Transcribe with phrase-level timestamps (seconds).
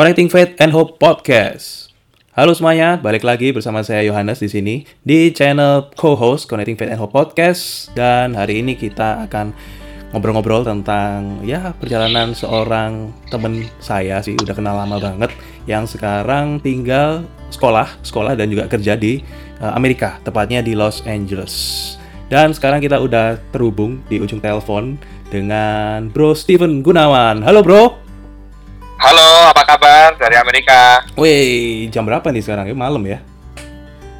[0.00, 1.92] Connecting Faith and Hope Podcast.
[2.32, 4.74] Halo semuanya, balik lagi bersama saya Yohanes di sini
[5.04, 9.52] di channel co-host Connecting Faith and Hope Podcast dan hari ini kita akan
[10.16, 15.36] ngobrol-ngobrol tentang ya perjalanan seorang temen saya sih udah kenal lama banget
[15.68, 19.20] yang sekarang tinggal sekolah, sekolah dan juga kerja di
[19.60, 21.52] uh, Amerika, tepatnya di Los Angeles.
[22.32, 24.96] Dan sekarang kita udah terhubung di ujung telepon
[25.28, 27.44] dengan Bro Steven Gunawan.
[27.44, 27.99] Halo Bro.
[29.00, 31.00] Halo, apa kabar dari Amerika?
[31.16, 32.68] Wih, jam berapa nih sekarang?
[32.68, 33.24] Ya, malam ya?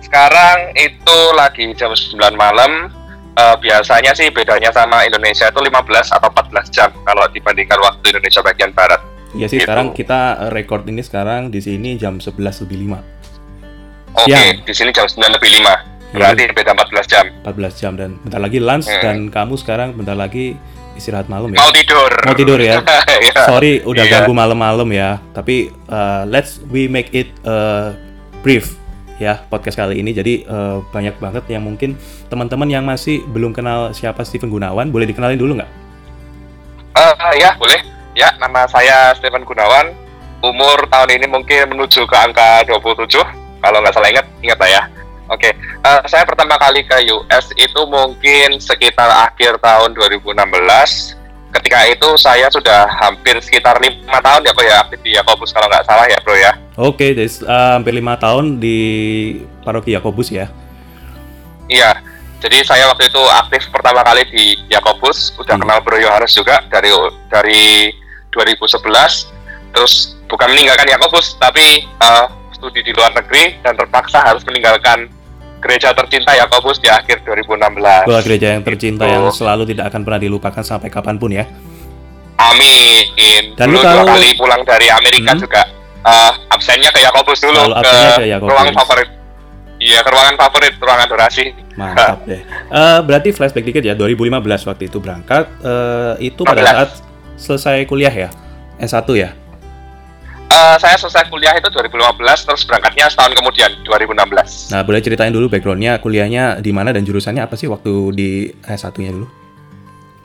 [0.01, 2.89] Sekarang itu lagi jam 9 malam.
[3.37, 8.41] Uh, biasanya sih bedanya sama Indonesia itu 15 atau 14 jam kalau dibandingkan waktu Indonesia
[8.41, 9.05] bagian barat.
[9.37, 9.69] Iya sih, gitu.
[9.69, 14.17] sekarang kita record ini sekarang di sini jam 11 lebih 5.
[14.17, 15.61] Oke, okay, di sini jam 9 lebih 5.
[15.61, 15.77] Iya.
[16.17, 17.25] Berarti ya, beda 14 jam.
[17.45, 19.03] 14 jam dan bentar lagi lunch hmm.
[19.05, 20.57] dan kamu sekarang bentar lagi
[20.99, 21.59] istirahat malam ya.
[21.63, 22.11] Mau tidur.
[22.27, 22.83] Mau tidur ya.
[23.27, 23.47] yeah.
[23.47, 24.13] Sorry udah yeah.
[24.23, 25.19] ganggu malam-malam ya.
[25.33, 27.95] Tapi uh, let's we make it uh,
[28.41, 28.81] brief
[29.21, 30.17] ya podcast kali ini.
[30.17, 31.95] Jadi uh, banyak banget yang mungkin
[32.33, 35.71] teman-teman yang masih belum kenal siapa Steven Gunawan, boleh dikenalin dulu nggak?
[36.97, 37.81] Uh, ya boleh.
[38.17, 39.93] Ya nama saya Steven Gunawan.
[40.41, 43.13] Umur tahun ini mungkin menuju ke angka 27
[43.61, 44.83] kalau nggak salah ingat ingat lah ya.
[45.31, 45.53] Oke, okay.
[45.87, 50.35] uh, saya pertama kali ke US itu mungkin sekitar akhir tahun 2016.
[51.51, 55.71] Ketika itu saya sudah hampir sekitar lima tahun ya, bro ya aktif di Yakobus kalau
[55.71, 56.53] nggak salah ya, bro ya.
[56.75, 58.79] Oke, okay, uh, hampir lima tahun di
[59.63, 60.51] paroki Yakobus ya.
[61.71, 61.95] Iya,
[62.41, 65.63] jadi saya waktu itu aktif pertama kali di Yakobus, udah hmm.
[65.63, 66.89] kenal Bro Yohanes juga dari
[67.29, 67.93] dari
[68.33, 69.77] 2011.
[69.77, 75.20] Terus bukan meninggalkan Yakobus, tapi uh, studi di luar negeri dan terpaksa harus meninggalkan
[75.61, 78.09] gereja tercinta Yakobus di akhir 2016.
[78.09, 79.13] Wah, gereja yang tercinta gitu.
[79.13, 81.45] yang selalu tidak akan pernah dilupakan sampai kapan pun ya.
[82.41, 83.53] Amin.
[83.55, 84.09] Dan dulu tahu...
[84.09, 85.41] kali pulang dari Amerika hmm.
[85.45, 85.63] juga
[86.09, 88.51] uh, absennya ke Yakobus dulu Lalu ke, ke Yakobus.
[88.57, 89.09] ruang favorit.
[89.81, 91.45] Iya, ke ruangan favorit, ruangan adorasi.
[91.77, 92.45] Mantap deh.
[92.69, 95.49] Uh, berarti flashback dikit ya, 2015 waktu itu berangkat.
[95.65, 96.69] Uh, itu pada 15.
[96.69, 96.91] saat
[97.41, 98.29] selesai kuliah ya?
[98.77, 99.33] S1 ya?
[100.51, 104.75] Uh, saya selesai kuliah itu 2015, terus berangkatnya setahun kemudian 2016.
[104.75, 108.31] Nah, boleh ceritain dulu backgroundnya, kuliahnya di mana dan jurusannya apa sih waktu di
[108.67, 109.31] S1-nya dulu?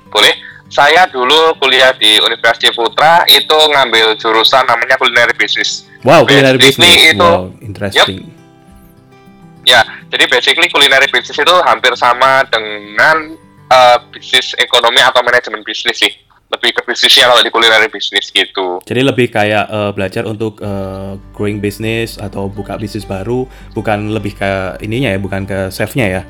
[0.09, 0.34] Boleh.
[0.66, 5.85] Saya dulu kuliah di Universitas Putra, itu ngambil jurusan namanya culinary business.
[6.02, 7.14] Wow, culinary business.
[7.14, 8.25] Itu, wow, interesting.
[8.25, 9.69] Yep.
[9.69, 13.38] Ya, jadi basically culinary business itu hampir sama dengan
[13.69, 16.12] uh, bisnis ekonomi atau manajemen bisnis sih
[16.45, 18.78] lebih ke bisnisnya kalau di kulineri bisnis gitu.
[18.85, 24.38] Jadi lebih kayak uh, belajar untuk uh, growing bisnis atau buka bisnis baru, bukan lebih
[24.38, 26.23] ke ininya ya, bukan ke chefnya ya?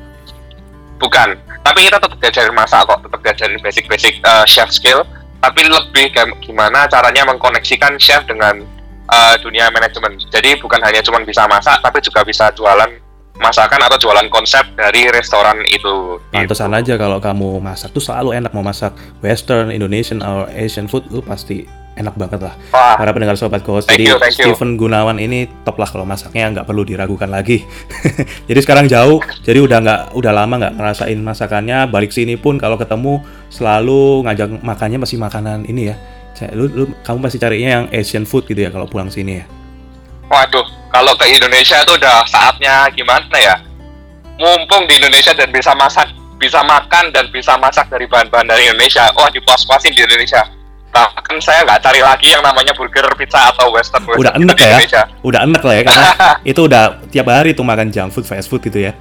[0.96, 5.04] Bukan, tapi kita tetap diajarin masak kok, tetap diajarin basic-basic uh, chef skill,
[5.44, 8.64] tapi lebih kayak gimana caranya mengkoneksikan chef dengan
[9.12, 10.16] uh, dunia manajemen.
[10.32, 12.88] Jadi bukan hanya cuma bisa masak, tapi juga bisa jualan
[13.40, 16.20] masakan atau jualan konsep dari restoran itu.
[16.32, 16.80] Pantesan gitu.
[16.80, 21.20] aja kalau kamu masak tuh selalu enak mau masak Western, Indonesian, or Asian food lu
[21.20, 22.54] pasti enak banget lah.
[22.70, 22.94] Wah.
[23.00, 23.88] Para pendengar sobat host.
[23.88, 27.64] Jadi you, Steven Gunawan ini top lah kalau masaknya nggak perlu diragukan lagi.
[28.48, 31.88] jadi sekarang jauh, jadi udah nggak udah lama nggak ngerasain masakannya.
[31.88, 35.96] Balik sini pun kalau ketemu selalu ngajak makannya masih makanan ini ya.
[36.52, 39.55] Lu, lu kamu pasti carinya yang Asian food gitu ya kalau pulang sini ya.
[40.26, 43.54] Waduh, kalau ke Indonesia itu udah saatnya gimana ya?
[44.36, 49.08] Mumpung di Indonesia dan bisa masak, bisa makan dan bisa masak dari bahan-bahan dari Indonesia.
[49.14, 50.42] Wah, dipuas-puasin di Indonesia.
[50.92, 54.02] Bahkan saya nggak cari lagi yang namanya burger, pizza atau western.
[54.08, 54.66] western udah enak ya?
[54.72, 55.02] Indonesia.
[55.22, 56.10] Udah enak lah ya karena
[56.52, 58.92] itu udah tiap hari tuh makan junk food, fast food gitu ya.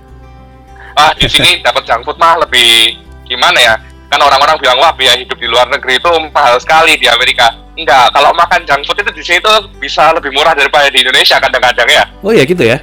[0.95, 3.75] Ah, di sini dapat junk food mah lebih gimana ya?
[4.09, 8.07] Kan orang-orang bilang wah biaya hidup di luar negeri itu mahal sekali di Amerika Enggak,
[8.16, 11.87] kalau makan junk food itu di sini tuh bisa lebih murah daripada di Indonesia kadang-kadang
[11.91, 12.03] ya.
[12.23, 12.79] Oh iya gitu ya?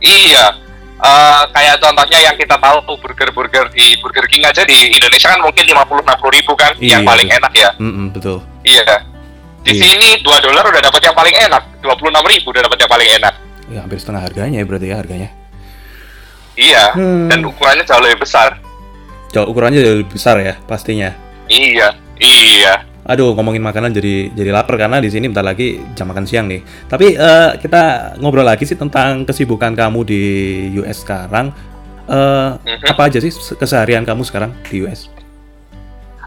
[0.00, 0.56] Iya.
[0.98, 5.38] Uh, kayak contohnya yang kita tahu tuh burger-burger di Burger King aja di Indonesia kan
[5.44, 7.38] mungkin 50-60 ribu kan iya, yang paling betul.
[7.38, 7.70] enak ya.
[7.76, 8.38] Mm -mm, betul.
[8.64, 8.92] Iya.
[9.62, 9.82] Di iya.
[9.84, 13.34] sini 2 dolar udah dapat yang paling enak, 26 ribu udah dapat yang paling enak.
[13.68, 15.30] Ya hampir setengah harganya ya berarti ya harganya.
[16.58, 17.28] Iya, hmm.
[17.30, 18.56] dan ukurannya jauh lebih besar.
[19.32, 21.12] Jauh ukurannya jauh lebih besar ya pastinya.
[21.48, 22.84] Iya, iya.
[23.08, 26.60] Aduh, ngomongin makanan jadi jadi lapar karena di sini bentar lagi jam makan siang nih.
[26.88, 30.22] Tapi uh, kita ngobrol lagi sih tentang kesibukan kamu di
[30.84, 31.48] US sekarang.
[32.04, 32.88] Uh, mm-hmm.
[32.92, 35.08] Apa aja sih keseharian kamu sekarang di US?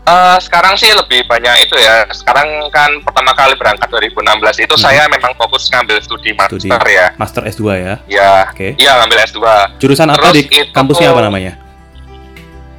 [0.01, 2.09] Uh, sekarang sih lebih banyak itu ya.
[2.09, 4.81] Sekarang kan pertama kali berangkat 2016 itu hmm.
[4.81, 6.74] saya memang fokus ngambil studi master studi.
[6.98, 7.13] ya.
[7.21, 7.94] Master S2 ya?
[8.09, 8.50] Iya.
[8.50, 8.74] Oke.
[8.74, 8.81] Okay.
[8.81, 9.39] Iya, ngambil S2.
[9.77, 10.42] Jurusan Terus apa di
[10.74, 11.61] kampusnya apa namanya?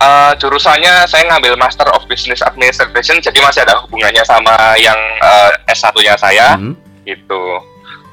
[0.03, 5.55] Uh, jurusannya saya ngambil Master of Business Administration, jadi masih ada hubungannya sama yang uh,
[5.71, 6.59] S1-nya saya.
[6.59, 6.75] Hmm.
[7.07, 7.43] Gitu.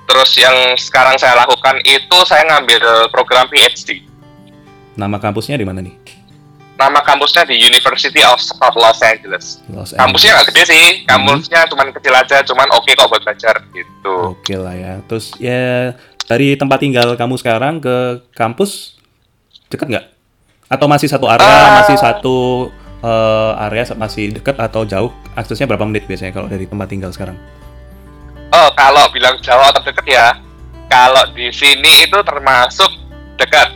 [0.05, 4.05] Terus yang sekarang saya lakukan itu saya ngambil program PhD.
[4.93, 5.97] Nama kampusnya di mana nih?
[6.79, 9.59] Nama kampusnya di University of South Los Angeles.
[9.67, 11.05] Los Kampusnya nggak gede sih, Hmm.
[11.09, 14.15] kampusnya cuman kecil aja, cuman oke kok buat belajar gitu.
[14.37, 14.93] Oke lah ya.
[15.09, 15.93] Terus ya
[16.29, 18.95] dari tempat tinggal kamu sekarang ke kampus
[19.67, 20.05] dekat nggak?
[20.69, 21.81] Atau masih satu area, Ah.
[21.81, 22.37] masih satu
[22.99, 25.09] eh, area masih dekat atau jauh?
[25.31, 27.39] Aksesnya berapa menit biasanya kalau dari tempat tinggal sekarang?
[28.51, 30.35] Oh, kalau bilang jauh atau deket ya,
[30.85, 32.91] kalau di sini itu termasuk
[33.39, 33.71] dekat.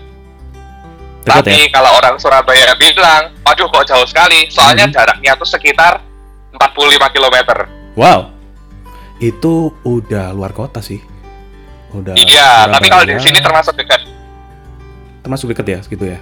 [1.24, 1.72] Dekat Tapi ya?
[1.72, 4.94] kalau orang Surabaya bilang, waduh kok jauh sekali, soalnya Mhm.
[4.94, 6.04] jaraknya tuh sekitar
[6.51, 7.63] 45 km.
[7.95, 8.28] Wow,
[9.18, 11.00] itu udah luar kota sih.
[11.95, 12.12] Udah.
[12.13, 13.24] Iya, tapi kalau di Surabaya.
[13.24, 14.01] sini termasuk dekat.
[15.24, 16.19] termasuk dekat ya, segitu ya.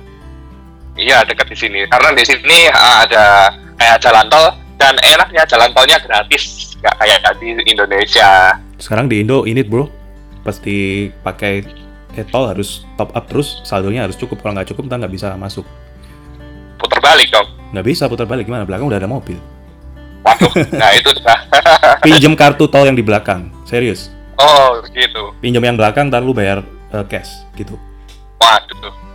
[0.99, 1.79] Iya, dekat di sini.
[1.87, 7.19] Karena di sini uh, ada kayak jalan tol dan enaknya jalan tolnya gratis, nggak kayak
[7.39, 8.57] di Indonesia.
[8.81, 9.87] Sekarang di Indo ini bro,
[10.41, 11.63] pasti pakai
[12.17, 14.41] e-tol harus top up terus, saldonya harus cukup.
[14.41, 15.63] Kalau nggak cukup, ntar nggak bisa masuk.
[16.81, 17.47] Putar balik dong.
[17.71, 18.67] Nggak bisa putar balik gimana?
[18.67, 19.37] Belakang udah ada mobil.
[20.21, 21.39] Waduh, nah itu dah.
[22.05, 24.11] Pinjem kartu tol yang di belakang, serius.
[24.41, 25.37] oh, gitu.
[25.37, 27.77] Pinjem yang belakang, ntar lu bayar eh, cash gitu.
[28.41, 29.10] Waduh.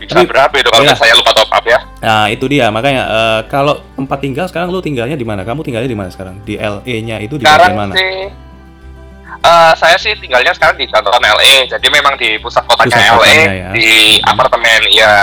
[0.00, 0.96] Bisa Tapi- berapa itu kalau iya.
[0.96, 1.78] saya lupa top up ya?
[2.00, 5.44] Nah itu dia makanya eh, kalau tempat tinggal sekarang lu tinggalnya di mana?
[5.44, 6.40] Kamu tinggalnya di mana sekarang?
[6.40, 7.92] Di LA-nya itu di Sekarang mana?
[7.92, 8.32] sih
[9.40, 13.16] eh, saya sih tinggalnya sekarang di downtown LA, jadi memang di pusat kotanya Pusat LA,
[13.18, 13.68] kotanya ya.
[13.70, 14.30] di Hmm.
[14.30, 15.14] apartemen, ya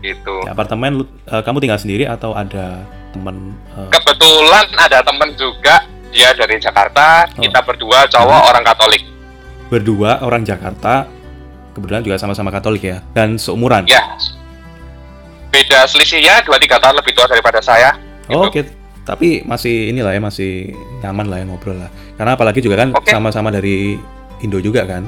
[0.00, 0.34] gitu.
[0.40, 3.52] Di apartemen lu eh, kamu tinggal sendiri atau ada teman?
[3.70, 7.40] eh, Kebetulan ada temen juga, dia dari Jakarta, Oh.
[7.40, 9.02] kita berdua cowok orang Katolik.
[9.68, 11.06] berdua orang Jakarta,
[11.72, 13.86] kebetulan juga sama-sama Katolik ya, dan seumuran.
[13.86, 14.02] Ya,
[15.50, 17.94] beda selisihnya 2-3 tahun lebih tua daripada saya.
[18.30, 18.62] Oh, gitu.
[18.66, 18.70] Oke,
[19.02, 20.70] tapi masih inilah ya masih
[21.02, 21.90] nyaman lah ya ngobrol lah.
[22.14, 23.10] Karena apalagi juga kan Oke.
[23.10, 23.98] sama-sama dari
[24.40, 25.04] Indo juga kan,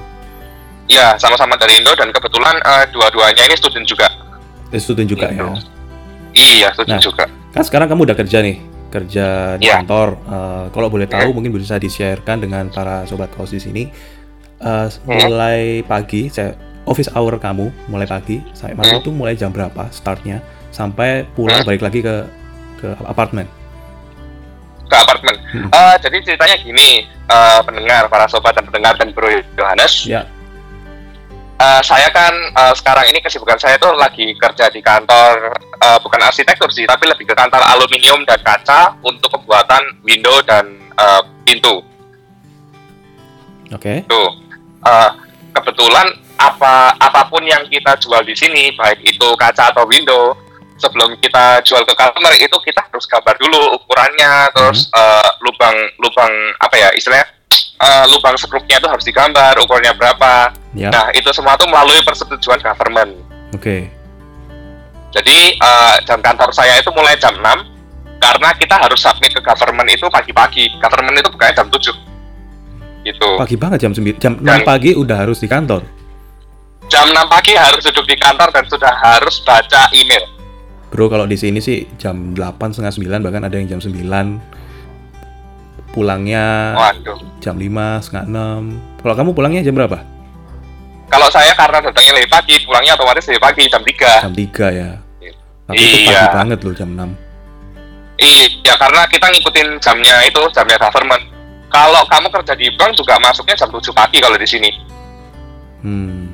[0.91, 4.11] Ya, sama-sama dari Indo dan kebetulan eh, dua-duanya ini student juga.
[4.75, 5.39] Eh, student juga Gitu.
[5.41, 5.55] ya.
[6.35, 7.07] Iya, student Nah.
[7.07, 7.25] juga.
[7.55, 8.57] Kan sekarang kamu udah kerja nih,
[8.91, 9.27] kerja
[9.57, 9.79] di Iya.
[9.81, 10.09] kantor.
[10.21, 11.35] Eh, kalau boleh tahu Iya.
[11.39, 13.89] mungkin bisa di-sharekan dengan para sobat kaos di sini.
[14.63, 15.27] Iya.
[15.27, 19.03] mulai pagi, saya office hour kamu mulai pagi sampai malam Hmm.
[19.03, 20.39] itu mulai jam berapa startnya
[20.69, 21.69] sampai pulang Hmm.
[21.69, 22.27] balik lagi ke
[22.79, 23.47] ke apartemen.
[24.83, 25.33] ke apartemen.
[25.49, 25.69] Hmm.
[25.69, 29.25] Eh, jadi ceritanya gini, eh, pendengar, para sobat dan pendengar dan Bro
[29.57, 30.29] Yohanes, Ya,
[31.57, 36.21] eh, saya kan eh, sekarang ini kesibukan saya tuh lagi kerja di kantor eh, bukan
[36.21, 41.81] arsitektur sih, tapi lebih ke kantor aluminium dan kaca untuk pembuatan window dan eh, pintu.
[43.73, 43.95] oke.
[44.05, 44.29] Tuh,
[44.83, 45.11] eh,
[45.53, 46.07] kebetulan
[46.39, 50.35] apa apa pun yang kita jual di sini, baik itu kaca atau window,
[50.75, 56.33] sebelum kita jual ke customer itu kita harus gambar dulu ukurannya, terus eh, lubang lubang
[56.59, 57.27] apa ya istilahnya
[57.79, 60.51] eh, lubang skrupnya itu harus digambar, ukurannya berapa.
[60.73, 63.13] Ya, Nah itu semua tuh melalui persetujuan government.
[63.55, 63.77] oke.
[65.13, 67.45] Jadi eh, jam kantor saya itu mulai jam 6
[68.17, 70.73] karena kita harus submit ke government itu pagi-pagi.
[70.81, 72.12] Government itu bukanya jam 7.
[73.23, 73.39] Gitu.
[73.39, 75.87] Pagi banget jam 9, jam 6 Dan- pagi udah harus di kantor.
[76.91, 80.27] Jam 6 pagi harus duduk di kantor dan sudah harus baca email.
[80.91, 84.43] Bro, kalau di sini sih jam 8 setengah 9 bahkan ada yang jam 9.
[85.93, 87.21] Pulangnya Waduh.
[87.39, 88.63] jam 5 setengah 6.
[88.99, 90.03] Kalau kamu pulangnya jam berapa?
[91.07, 94.13] Kalau saya karena datangnya lebih pagi, pulangnya otomatis lebih pagi jam 3.
[94.25, 94.91] Jam 3 ya.
[95.63, 96.33] Tapi itu pagi Iya.
[96.35, 97.11] banget loh jam 6.
[98.19, 101.23] Iya, karena kita ngikutin jamnya itu, jamnya government.
[101.73, 104.71] Kalau kamu kerja di bank juga masuknya jam 7 pagi kalau di sini.
[105.81, 106.29] Hmm.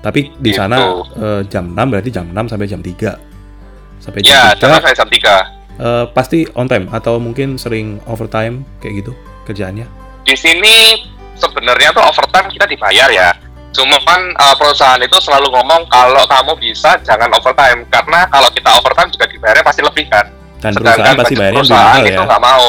[0.00, 0.58] Tapi di Gitu.
[0.58, 0.76] sana
[1.12, 3.18] eh, jam 6 berarti jam 6 sampai jam 3.
[3.98, 5.34] Sampai Ya, jam jam 3 saya jam 3.
[5.76, 9.12] eh, pasti on time atau mungkin sering overtime kayak gitu
[9.44, 9.84] kerjaannya.
[10.24, 11.04] Di sini
[11.34, 13.30] sebenarnya tuh overtime kita dibayar ya.
[13.70, 18.72] Cuma kan uh, perusahaan itu selalu ngomong kalau kamu bisa jangan overtime karena kalau kita
[18.72, 20.24] overtime juga dibayarnya pasti lebih kan.
[20.56, 22.24] Dan perusahaan pasti bayarnya perusahaan itu ya.
[22.24, 22.66] nggak mau.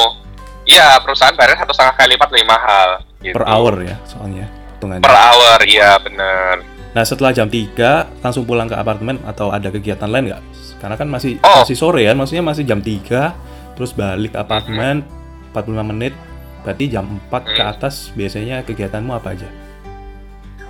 [0.68, 2.88] Iya, perusahaan bayarnya satu setengah kali lipat lebih mahal.
[3.18, 3.34] gitu.
[3.34, 5.02] Per hour ya soalnya hitungannya.
[5.02, 6.54] Per hour, iya bener.
[6.88, 7.74] Nah setelah jam 3
[8.20, 10.42] langsung pulang ke apartemen atau ada kegiatan lain nggak?
[10.78, 11.64] Karena kan masih Oh.
[11.64, 13.34] masih sore ya, maksudnya masih jam 3
[13.74, 15.02] terus balik ke apartemen
[15.50, 16.14] 45 menit.
[16.60, 17.72] Berarti jam 4 ke Hmm.
[17.72, 19.48] atas biasanya kegiatanmu apa aja?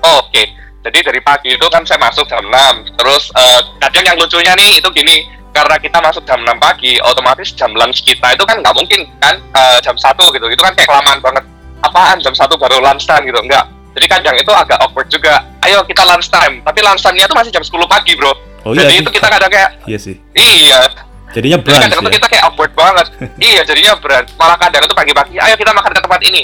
[0.00, 0.46] Oke,
[0.80, 2.86] jadi dari pagi itu kan saya masuk jam 6.
[2.94, 5.16] Terus eh, kadang yang lucunya nih itu gini,
[5.50, 9.36] karena kita masuk jam 6 pagi, otomatis jam lunch kita itu kan nggak mungkin kan
[9.38, 10.46] eh, jam 1 gitu.
[10.46, 11.44] Itu kan kayak kelamaan banget.
[11.78, 13.38] Apaan jam 1 baru lunch time gitu?
[13.38, 13.66] Enggak.
[13.94, 15.42] Jadi kadang itu agak awkward juga.
[15.60, 16.62] Ayo kita lunch time.
[16.62, 18.30] Tapi lunch time-nya itu masih jam 10 pagi, bro.
[18.62, 19.16] Oh Jadi iya, itu sih.
[19.16, 20.14] kita kadang kayak, iya sih.
[20.34, 20.80] iya,
[21.28, 22.16] Jadinya Jadi brunch kadang tuh ya?
[22.16, 23.06] kita kayak awkward banget.
[23.50, 24.30] iya, jadinya brunch.
[24.34, 26.42] Malah kadang itu pagi-pagi, ayo kita makan ke tempat ini.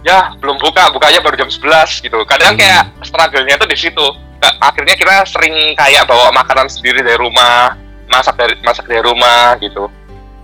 [0.00, 2.18] Ya, belum buka, bukanya baru jam 11 gitu.
[2.24, 2.60] Kadang Hmm.
[2.60, 4.06] kayak struggle-nya tuh di situ.
[4.40, 7.76] Nah, akhirnya kita sering kayak bawa makanan sendiri dari rumah,
[8.10, 9.86] masak dari masak dari rumah gitu.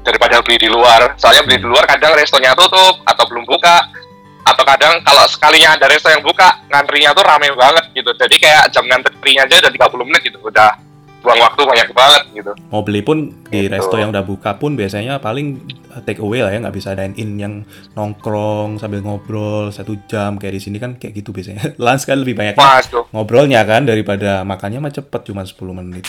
[0.00, 1.18] Daripada beli di luar.
[1.18, 3.90] Soalnya beli di luar kadang restonya tutup atau belum buka.
[4.46, 8.14] Atau kadang kalau sekalinya ada resto yang buka, ngantrinya tuh rame banget gitu.
[8.14, 10.38] Jadi kayak jam ngantrinya aja udah 30 menit gitu.
[10.40, 10.70] Udah
[11.18, 12.52] buang waktu banyak banget gitu.
[12.70, 13.75] Mau beli pun di Gitu.
[13.75, 15.58] resto yang udah buka pun biasanya paling
[16.06, 17.54] take away lah ya, nggak bisa dine in yang
[17.99, 21.75] nongkrong sambil ngobrol satu jam kayak di sini kan kayak gitu biasanya.
[21.82, 22.54] Lunch kan lebih banyak
[22.87, 23.11] tuh.
[23.11, 26.06] ngobrolnya kan daripada makannya mah cepet cuma 10 menit.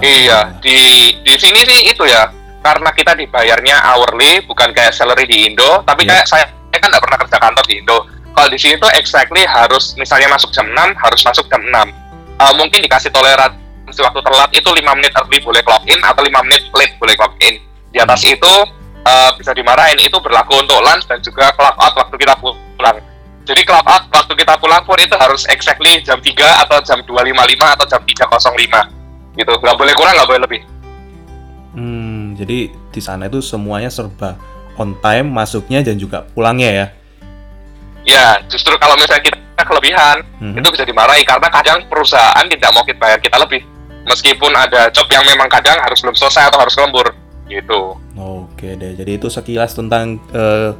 [0.00, 0.76] Iya, di
[1.20, 2.28] di sini sih itu ya.
[2.60, 5.80] Karena kita dibayarnya hourly, bukan kayak salary di Indo.
[5.80, 6.20] Tapi Iya.
[6.20, 7.98] kayak saya, saya kan nggak pernah kerja kantor di Indo.
[8.30, 11.88] Kalau di sini tuh exactly harus misalnya masuk jam 6, harus masuk jam 6.
[12.36, 16.40] Eh, mungkin dikasih toleransi waktu telat itu 5 menit early boleh clock in atau 5
[16.44, 17.56] menit late boleh clock in.
[17.90, 18.36] Di atas Hmm.
[18.36, 18.52] itu
[19.00, 19.96] eh, bisa dimarahin.
[19.96, 23.00] Itu berlaku untuk lunch dan juga clock out waktu kita pulang.
[23.48, 27.72] Jadi clock out waktu kita pulang pun itu harus exactly jam 3 atau jam 2.55
[27.80, 28.99] atau jam 3.05
[29.40, 29.52] gitu.
[29.56, 30.60] Nggak boleh kurang, nggak boleh lebih.
[31.70, 34.34] Hmm, jadi di sana itu semuanya serba
[34.74, 36.86] on time masuknya dan juga pulangnya ya.
[38.02, 40.56] Ya, justru kalau misalnya kita kelebihan, Mhm.
[40.56, 43.60] itu bisa dimarahi karena kadang perusahaan tidak mau kita bayar kita lebih.
[44.08, 47.06] Meskipun ada job yang memang kadang harus belum selesai atau harus lembur,
[47.46, 47.94] gitu.
[48.16, 50.72] Oke deh, jadi itu sekilas tentang eh,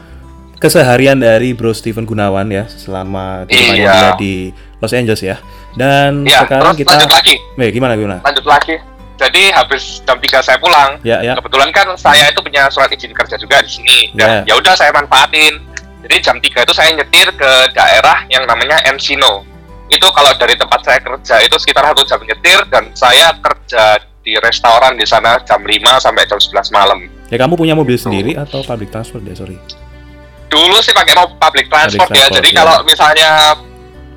[0.57, 4.17] keseharian dari Bro Steven Gunawan ya selama Iya.
[4.17, 4.51] di
[4.81, 5.37] Los Angeles ya.
[5.73, 8.17] Dan Ya, sekarang terus kita, lanjut lagi, eh gimana gimana?
[8.21, 8.75] lanjut lagi.
[9.15, 13.13] Jadi habis jam 3 saya pulang, Ya ya, kebetulan kan saya itu punya surat izin
[13.13, 13.99] kerja juga di sini.
[14.13, 15.61] Dan ya udah saya manfaatin.
[16.01, 19.45] Jadi jam 3 itu saya nyetir ke daerah yang namanya Encino.
[19.87, 24.37] Itu kalau dari tempat saya kerja itu sekitar satu jam nyetir dan saya kerja di
[24.39, 26.99] restoran di sana jam 5 sampai jam 11 malam.
[27.29, 29.55] ya kamu punya mobil sendiri atau public transport ya sorry?
[30.49, 32.27] Dulu sih pakai public transport, Public ya.
[32.27, 32.57] transport, Jadi ya.
[32.57, 33.31] kalau misalnya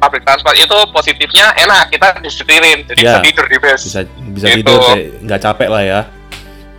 [0.04, 2.84] public transport itu positifnya enak, kita disetirin.
[2.84, 3.08] Jadi Ya.
[3.10, 3.82] bisa tidur di bus.
[3.82, 4.58] Bisa bisa Gitu.
[4.62, 4.80] tidur
[5.22, 6.02] nggak capek lah ya.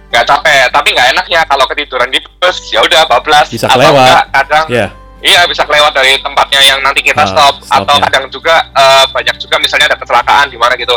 [0.06, 3.98] nggak capek tapi nggak enaknya kalau ketiduran di bus ya udah bablas Bisa Atau kelewat.
[3.98, 4.86] enggak, kadang Ya,
[5.20, 8.06] iya bisa kelewat dari tempatnya yang nanti kita Ah, stop atau stopnya.
[8.06, 10.94] kadang juga eh, banyak juga misalnya ada kecelakaan di mana gitu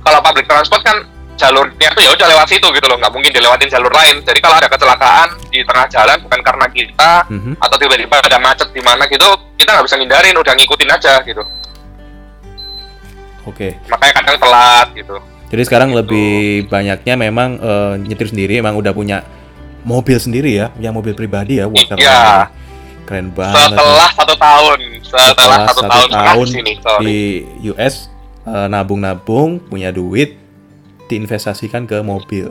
[0.00, 1.02] kalau public transport kan
[1.34, 4.54] jalurnya tuh ya udah lewat situ gitu loh nggak mungkin dilewatin jalur lain jadi kalau
[4.54, 7.52] ada kecelakaan di tengah jalan bukan karena kita mhm.
[7.58, 9.24] atau tiba-tiba ada macet di mana gitu
[9.56, 11.42] kita nggak bisa ngindarin udah ngikutin aja gitu
[13.50, 13.68] oke.
[13.86, 15.16] makanya kadang telat gitu
[15.50, 15.98] Jadi sekarang Gitu.
[15.98, 16.30] lebih
[16.66, 19.26] banyaknya memang eh, nyetir sendiri, emang udah punya
[19.82, 22.46] mobil sendiri ya, punya mobil pribadi ya, wah keren, Iya.
[23.02, 23.74] keren banget.
[23.74, 27.02] setelah satu tahun setelah, Setelah satu, satu tahun, tahun di sini sorry.
[27.02, 27.18] di
[27.68, 27.94] US
[28.42, 30.38] eh, nabung-nabung, punya duit,
[31.06, 32.46] diinvestasikan ke mobil.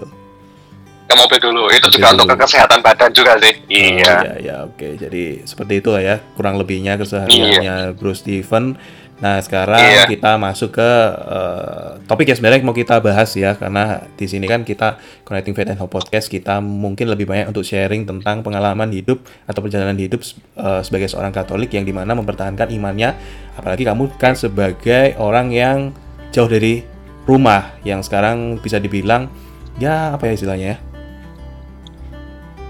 [1.02, 2.42] ke mobil dulu itu Mobil juga untuk dulu.
[2.44, 4.88] kesehatan badan juga sih Oh, iya ya, ya, oke.
[4.96, 8.78] Jadi seperti itu lah ya, kurang lebihnya kesehariannya Bro Steven.
[9.20, 10.08] Nah, sekarang Iya.
[10.08, 10.92] kita masuk ke
[11.28, 14.96] eh, topik yang sebenarnya mau kita bahas ya, karena di sini kan kita
[15.28, 19.60] Connecting Faith and Hope Podcast kita mungkin lebih banyak untuk sharing tentang pengalaman hidup atau
[19.60, 20.24] perjalanan hidup
[20.56, 23.12] eh, sebagai seorang Katolik yang di mana mempertahankan imannya.
[23.60, 25.92] Apalagi kamu kan sebagai orang yang
[26.32, 26.88] jauh dari
[27.28, 29.28] rumah, yang sekarang bisa dibilang
[29.84, 30.78] ya apa ya istilahnya ya?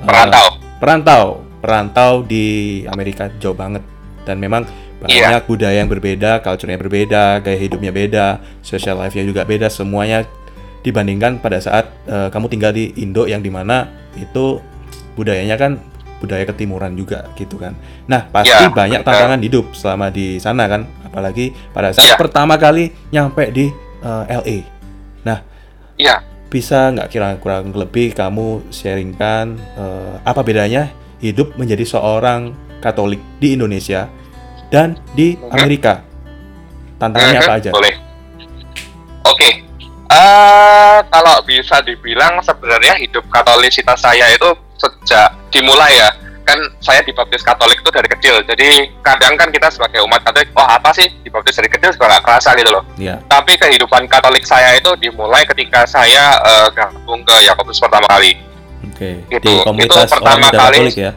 [0.01, 0.47] Perantau
[0.79, 1.25] perantau
[1.59, 3.83] perantau di Amerika jauh banget
[4.23, 4.63] dan memang
[5.07, 5.39] Iya.
[5.39, 8.27] banyak budaya yang berbeda, culture-nya berbeda, gaya hidupnya beda,
[8.59, 10.27] social life-nya juga beda, semuanya
[10.83, 13.87] dibandingkan pada saat eh, kamu tinggal di Indo yang di mana
[14.19, 14.59] itu
[15.15, 15.79] budayanya kan
[16.19, 17.75] budaya ketimuran juga gitu kan.
[18.11, 22.19] Nah pasti Iya, banyak tantangan hidup selama di sana kan, apalagi pada saat Iya.
[22.19, 23.71] pertama kali nyampe di
[24.03, 24.57] eh, LA.
[25.23, 25.39] Nah
[25.95, 30.91] iya bisa nggak kira kurang lebih kamu sharingkan eh, apa bedanya
[31.23, 34.07] hidup menjadi seorang Katolik di Indonesia
[34.69, 35.33] dan di.
[35.49, 36.01] Amerika?
[36.95, 37.71] Tantangannya apa Mhm, aja?
[37.71, 37.93] boleh
[39.23, 39.49] oke
[40.09, 46.09] Eh, kalau bisa dibilang sebenarnya hidup katolisitas saya itu sejak dimulai ya
[46.41, 50.65] kan saya dibaptis Katolik itu dari kecil jadi kadang kan kita sebagai umat Katolik oh
[50.65, 54.73] apa sih dibaptis dari kecil juga nggak kerasa gitu loh Ya, tapi kehidupan Katolik saya
[54.73, 58.33] itu dimulai ketika saya eh, gabung ke Yakobus pertama kali
[58.83, 59.09] oke.
[59.29, 59.37] Gitu.
[59.39, 61.11] Di Itu komunitas pertama kali- Katolik ya.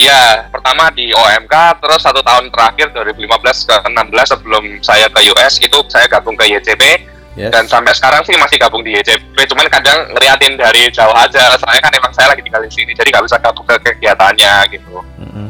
[0.00, 5.60] Ya, pertama di OMK, terus satu tahun terakhir 2015 ke 16 sebelum saya ke US
[5.60, 7.54] itu saya gabung ke YCP Yes.
[7.54, 9.38] dan sampai sekarang sih masih gabung di YCP.
[9.46, 13.06] Cuman kadang ngeliatin dari jauh aja, soalnya kan emang saya lagi tinggal di sini, jadi
[13.06, 14.98] nggak bisa gabung ke kegiatannya gitu.
[15.20, 15.46] Mhm.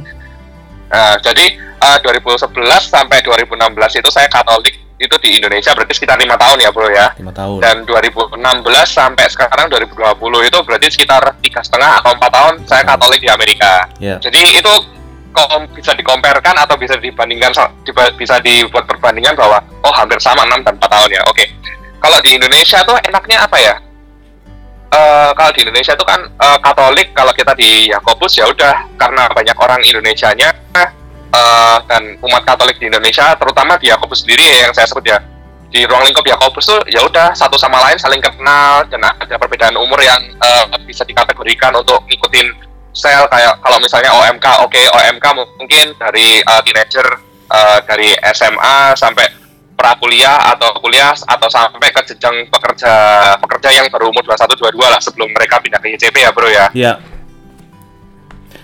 [0.92, 6.37] Nah, jadi eh, 2011 sampai 2016 itu saya Katolik itu di Indonesia berarti sekitar lima
[6.37, 7.09] tahun ya bro ya.
[7.16, 7.59] lima tahun.
[7.64, 8.37] Dan 2016
[8.85, 9.97] sampai sekarang 2020
[10.45, 13.88] itu berarti sekitar tiga setengah atau empat tahun saya Katolik di Amerika.
[13.97, 14.21] Ya.
[14.21, 14.73] Jadi itu
[15.33, 20.45] kom- bisa dikomparkan atau bisa dibandingkan sa- diba- bisa dibuat perbandingan bahwa oh hampir sama
[20.45, 21.23] 6 dan 4 tahun ya.
[21.33, 21.49] Oke.
[21.97, 23.75] Kalau di Indonesia tuh enaknya apa ya?
[24.90, 29.33] Eh, kalau di Indonesia tuh kan eh, Katolik kalau kita di Yakobus ya udah karena
[29.33, 30.50] banyak orang Indonesianya
[31.30, 35.18] eh, dan umat Katolik di Indonesia terutama di Yakobus sendiri ya yang saya sebut ya
[35.70, 39.78] di ruang lingkup Yakobus tuh ya udah satu sama lain saling kenal dan ada perbedaan
[39.78, 45.26] umur yang eh, bisa dikategorikan untuk ngikutin sel kayak kalau misalnya OMK oke OMK
[45.62, 47.06] mungkin dari uh, teenager
[47.46, 49.30] uh, dari SMA sampai
[49.78, 52.92] prakuliah atau kuliah atau sampai ke jenjang pekerja
[53.40, 56.66] pekerja yang baru umur 21 22 lah sebelum mereka pindah ke YCP ya bro ya.
[56.76, 56.92] Ya,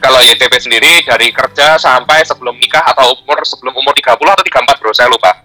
[0.07, 4.79] Kalau YCP sendiri dari kerja sampai sebelum nikah atau umur sebelum umur 30 atau 34
[4.79, 5.43] bro saya lupa.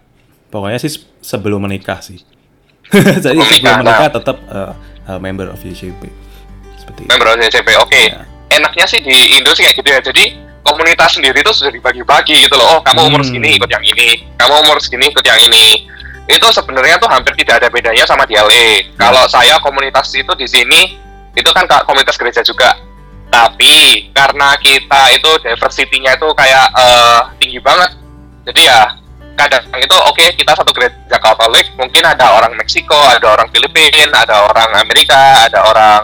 [0.47, 2.21] pokoknya sih sebelum menikah sih.
[2.91, 4.13] Jadi Sebelum sebelum menikah, menikah nah.
[4.13, 4.73] tetap uh,
[5.07, 6.01] uh, member of YCP.
[6.75, 7.09] Seperti itu.
[7.09, 8.01] Member YCP oke.
[8.05, 8.21] Ya.
[8.51, 9.99] Enaknya sih di Indo sih kayak gitu ya.
[10.03, 10.23] Jadi
[10.61, 12.67] komunitas sendiri itu sudah dibagi-bagi gitu loh.
[12.67, 13.29] Oh, kamu umur Hmm.
[13.31, 15.87] segini ikut yang ini, kamu umur segini ikut yang ini.
[16.27, 18.91] Itu sebenarnya tuh hampir tidak ada bedanya sama di LA.
[18.93, 20.81] Kalau saya komunitas itu di sini
[21.31, 22.75] itu kan ka- komunitas gereja juga.
[23.31, 27.91] Tapi karena kita itu diversity-nya itu kayak eh, tinggi banget.
[28.43, 28.91] Jadi ya
[29.39, 34.45] kadang itu oke kita satu gereja Katolik, mungkin ada orang Meksiko, ada orang Filipina, ada
[34.45, 36.01] orang Amerika, ada orang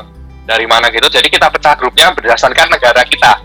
[0.47, 1.11] dari mana gitu.
[1.11, 3.43] Jadi kita pecah grupnya berdasarkan negara kita.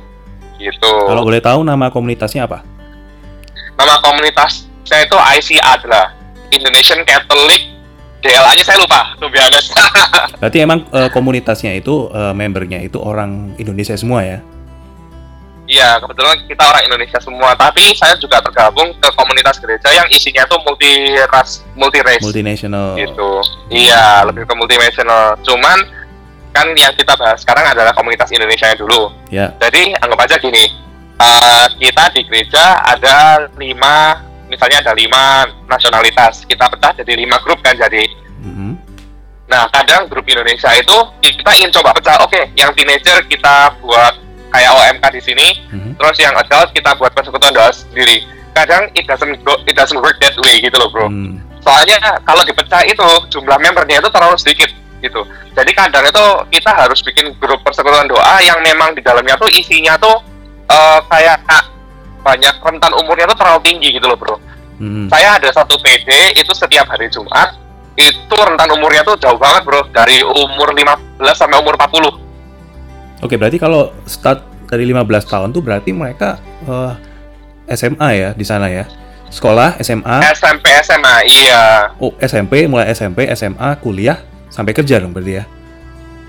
[0.62, 0.92] Gitu.
[1.10, 2.62] Kalau boleh tahu nama komunitasnya apa?
[3.74, 6.14] Nama komunitas saya itu IC Adla,
[6.54, 7.66] Indonesian Catholic
[8.22, 9.74] DLA-nya saya lupa, to be honest.
[10.40, 14.38] Berarti emang uh, komunitasnya itu uh, membernya itu orang Indonesia semua ya?
[15.66, 20.42] Iya, kebetulan kita orang Indonesia semua, tapi saya juga tergabung ke komunitas gereja yang isinya
[20.46, 22.98] tuh multi ras, multi race Multinational.
[22.98, 23.40] gitu.
[23.70, 25.38] Iya, lebih ke multinational.
[25.40, 25.78] Cuman
[26.52, 29.14] kan yang kita bahas sekarang adalah komunitas Indonesia dulu.
[29.32, 29.54] Ya.
[29.62, 30.68] Jadi anggap aja gini,
[31.16, 37.60] eh, kita di gereja ada lima, misalnya ada lima nasionalitas, kita pecah jadi lima grup
[37.60, 38.04] kan jadi.
[38.42, 38.70] Mhm.
[39.50, 44.14] Nah kadang grup Indonesia itu kita ingin coba pecah, oke, yang teenager kita buat
[44.52, 45.90] kayak OMK di sini, Mhm.
[45.96, 48.24] terus yang adult kita buat persekutuan doa sendiri.
[48.52, 51.08] Kadang it doesn't go, it doesn't work that way gitu loh bro.
[51.08, 51.40] Hmm.
[51.64, 51.96] Soalnya
[52.28, 54.68] kalau dipecah itu jumlah membernya itu terlalu sedikit
[55.00, 55.24] gitu.
[55.56, 59.96] Jadi kadang itu kita harus bikin grup persekutuan doa yang memang di dalamnya tuh isinya
[59.96, 60.20] tuh
[60.68, 61.40] eh, kayak
[62.22, 64.36] banyak rentan umurnya tuh terlalu tinggi gitu loh bro.
[64.78, 65.10] Mhm.
[65.10, 67.58] Saya ada satu PD itu setiap hari Jumat
[67.98, 72.22] itu rentan umurnya tuh jauh banget bro dari umur 15 sampai umur 40
[73.22, 76.92] Oke, berarti kalau start dari 15 tahun tuh berarti mereka eh,
[77.76, 78.88] SMA ya di sana ya.
[79.32, 84.20] Sekolah SMA, SMP SMA iya oh SMP, mulai SMP, SMA, kuliah
[84.52, 85.44] sampai kerja dong berarti ya.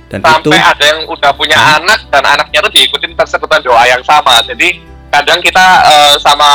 [0.08, 4.00] Dan itu sampai ada yang udah punya anak dan anaknya tuh diikutin persekutuan doa yang
[4.06, 4.78] sama jadi
[5.14, 6.50] kadang kita eh, sama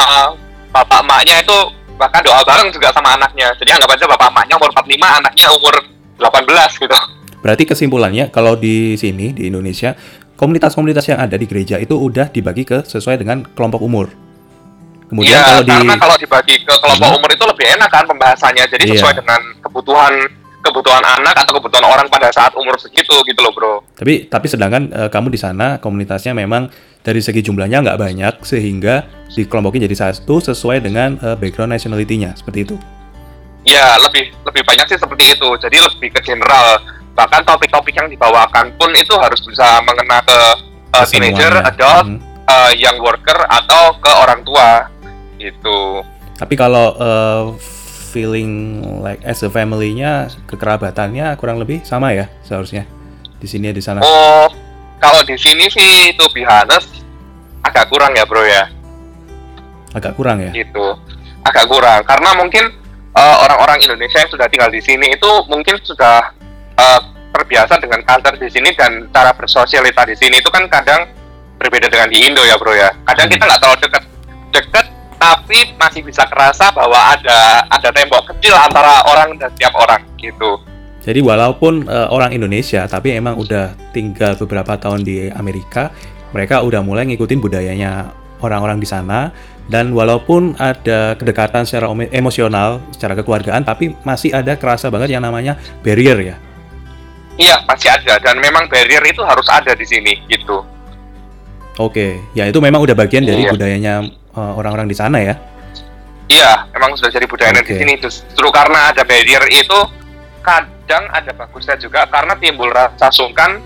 [0.75, 1.57] bapak emaknya itu
[1.94, 5.75] bahkan doa bareng juga sama anaknya jadi anggap aja bapak emaknya umur 45 anaknya umur
[6.18, 6.99] 18 gitu
[7.38, 9.94] berarti kesimpulannya kalau di sini di Indonesia
[10.35, 14.07] komunitas-komunitas yang ada di gereja itu udah dibagi ke sesuai dengan kelompok umur.
[15.11, 17.18] Kemudian Iya, kalau di karena kalau dibagi ke kelompok Hmm.
[17.18, 18.92] umur itu lebih enak kan pembahasannya jadi Iya.
[19.03, 20.14] sesuai dengan kebutuhan
[20.59, 24.90] kebutuhan anak atau kebutuhan orang pada saat umur segitu gitu loh bro tapi tapi sedangkan
[24.90, 26.68] eh, kamu di sana komunitasnya memang
[27.09, 32.68] dari segi jumlahnya nggak banyak sehingga dikelompokin jadi satu sesuai dengan eh, background nationality-nya seperti
[32.68, 32.77] itu.
[33.64, 35.49] Ya, lebih lebih banyak sih seperti itu.
[35.57, 36.85] Jadi lebih ke general.
[37.16, 40.38] Bahkan topik-topik yang dibawakan pun itu harus bisa mengena ke
[40.94, 42.18] uh, teenager, adult, Mhm.
[42.47, 44.87] uh, young worker atau ke orang tua.
[45.37, 46.05] Gitu.
[46.38, 47.44] Tapi kalau eh,
[48.14, 52.87] feeling like as a family-nya kekerabatannya kurang lebih sama ya seharusnya
[53.38, 54.01] di sini ya di sana.
[54.03, 54.49] Oh,
[54.98, 56.90] kalau di sini sih itu honest
[57.62, 58.66] agak kurang ya, Bro ya.
[59.94, 60.50] Agak kurang ya.
[60.52, 60.87] Gitu.
[61.46, 62.64] Agak kurang karena mungkin
[63.14, 66.34] uh, orang-orang Indonesia yang sudah tinggal di sini itu mungkin sudah
[66.76, 67.00] uh,
[67.34, 71.06] terbiasa dengan culture di sini dan cara bersosialita di sini itu kan kadang
[71.58, 72.90] berbeda dengan di Indo ya bro ya.
[73.06, 73.34] Kadang Hmm.
[73.34, 74.04] kita nggak terlalu deket
[74.48, 74.87] deket
[75.18, 80.62] tapi masih bisa kerasa bahwa ada ada tembok kecil antara orang dan setiap orang gitu.
[81.04, 85.90] Jadi walaupun eh, orang Indonesia tapi emang udah tinggal beberapa tahun di Amerika,
[86.34, 88.12] mereka udah mulai ngikutin budayanya
[88.44, 89.32] orang-orang di sana
[89.68, 95.56] dan walaupun ada kedekatan secara emosional, secara kekeluargaan tapi masih ada kerasa banget yang namanya
[95.80, 96.37] barrier ya.
[97.38, 100.66] Iya masih ada dan memang barrier itu harus ada di sini gitu.
[101.78, 103.54] Oke, ya itu memang udah bagian dari Iya.
[103.54, 103.94] budayanya
[104.34, 105.38] eh, orang-orang di sana ya.
[106.28, 107.72] Iya, emang sudah jadi budaya Oke.
[107.72, 107.94] di sini.
[108.02, 109.78] Justru karena ada barrier itu
[110.88, 113.61] kadang ada bagusnya juga karena timbul rasa sungkan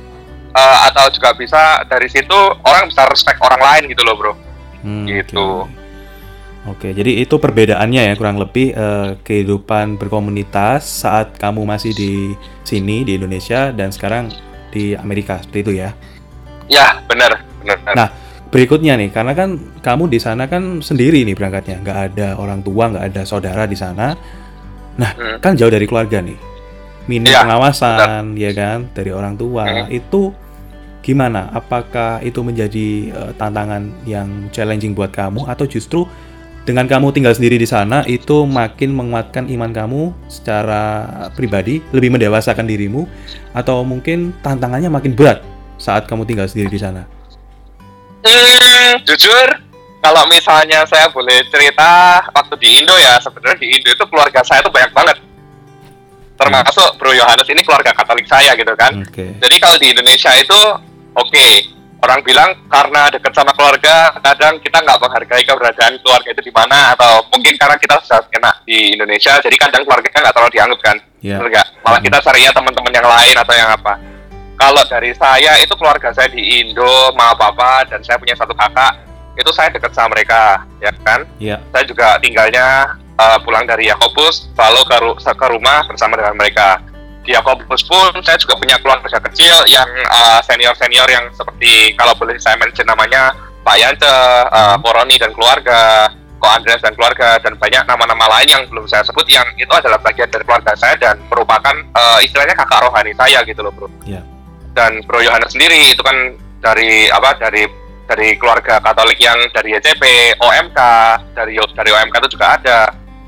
[0.50, 2.34] eh, atau juga bisa dari situ
[2.66, 4.32] orang bisa respect orang lain gitu loh, Bro.
[4.82, 5.38] Hmm, Gitu.
[5.38, 5.70] Oke,
[6.62, 12.34] Oke, jadi itu perbedaannya ya kurang lebih eh, kehidupan berkomunitas saat kamu masih di
[12.66, 14.34] sini di Indonesia dan sekarang
[14.74, 15.94] di Amerika seperti itu ya.
[16.66, 17.78] Ya, benar, benar.
[17.86, 17.94] benar.
[17.94, 18.08] Nah,
[18.50, 22.90] berikutnya nih, karena kan kamu di sana kan sendiri nih berangkatnya, nggak ada orang tua,
[22.90, 24.14] nggak ada saudara di sana.
[24.98, 25.38] Nah, Hmm.
[25.42, 26.51] kan jauh dari keluarga nih,
[27.10, 29.66] minim Iya, pengawasan, ya kan, dari orang tua.
[29.66, 29.88] Hmm.
[29.90, 30.34] Itu
[31.02, 31.50] gimana?
[31.50, 36.06] Apakah itu menjadi eh, tantangan yang challenging buat kamu, atau justru
[36.62, 42.70] dengan kamu tinggal sendiri di sana itu makin menguatkan iman kamu secara pribadi, lebih mendewasakan
[42.70, 43.10] dirimu,
[43.50, 45.42] atau mungkin tantangannya makin berat
[45.74, 47.02] saat kamu tinggal sendiri di sana?
[48.22, 49.58] Hmm, jujur,
[49.98, 54.62] kalau misalnya saya boleh cerita waktu di Indo ya, sebenarnya di Indo itu keluarga saya
[54.62, 55.18] tuh banyak banget.
[56.48, 58.92] Termasuk Bro Yohanes ini keluarga Katolik saya gitu kan.
[59.02, 59.36] Oke.
[59.38, 60.60] Jadi kalau di Indonesia itu
[61.14, 61.46] oke,
[62.02, 66.98] orang bilang karena dekat sama keluarga, kadang kita nggak menghargai keberadaan keluarga itu di mana
[66.98, 70.96] atau mungkin karena kita sudah kena di Indonesia, jadi kadang keluarga nggak terlalu dianggap kan,
[71.22, 71.38] Ya.
[71.38, 71.66] bener nggak?
[71.86, 73.94] Malah kita carinya teman-teman yang lain atau yang apa.
[74.58, 78.98] Kalau dari saya itu keluarga saya di Indo, mama papa dan saya punya satu kakak,
[79.38, 81.22] itu saya dekat sama mereka, ya kan?
[81.38, 81.56] Ya.
[81.70, 86.82] saya juga tinggalnya uh, pulang dari Yakobus selalu ke, ru- ke rumah bersama dengan mereka
[87.22, 89.86] di Yakobus pun saya juga punya keluarga kecil yang
[90.42, 93.30] senior senior yang seperti kalau boleh saya mention namanya
[93.62, 94.10] Pak Yance,
[94.50, 96.10] uh, Koroni dan keluarga,
[96.42, 100.02] Ko Andreas dan keluarga dan banyak nama-nama lain yang belum saya sebut yang itu adalah
[100.02, 103.86] bagian dari keluarga saya dan merupakan uh, istilahnya kakak rohani saya gitu loh bro.
[104.02, 104.26] Iya.
[104.74, 107.70] Dan Bro Yohanes sendiri itu kan dari apa dari
[108.10, 110.78] dari keluarga Katolik yang dari YCP, OMK,
[111.38, 112.78] dari dari OMK itu juga ada.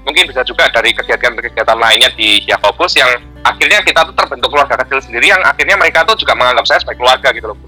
[0.05, 3.09] Mungkin bisa juga dari kegiatan-kegiatan lainnya di Yakobus yang
[3.45, 7.01] akhirnya kita tuh terbentuk keluarga kecil sendiri yang akhirnya mereka tuh juga menganggap saya sebagai
[7.01, 7.59] keluarga gitu loh.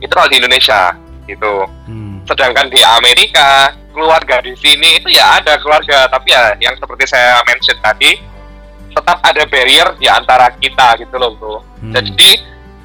[0.00, 0.92] Itu kalau di Indonesia
[1.24, 1.54] gitu.
[1.88, 2.20] Hmm.
[2.28, 7.40] Sedangkan di Amerika keluarga di sini itu ya ada keluarga tapi ya yang seperti saya
[7.48, 8.20] mention tadi
[8.92, 11.56] tetap ada barrier di antara kita gitu loh bro.
[11.80, 11.92] Hmm.
[11.96, 12.30] Jadi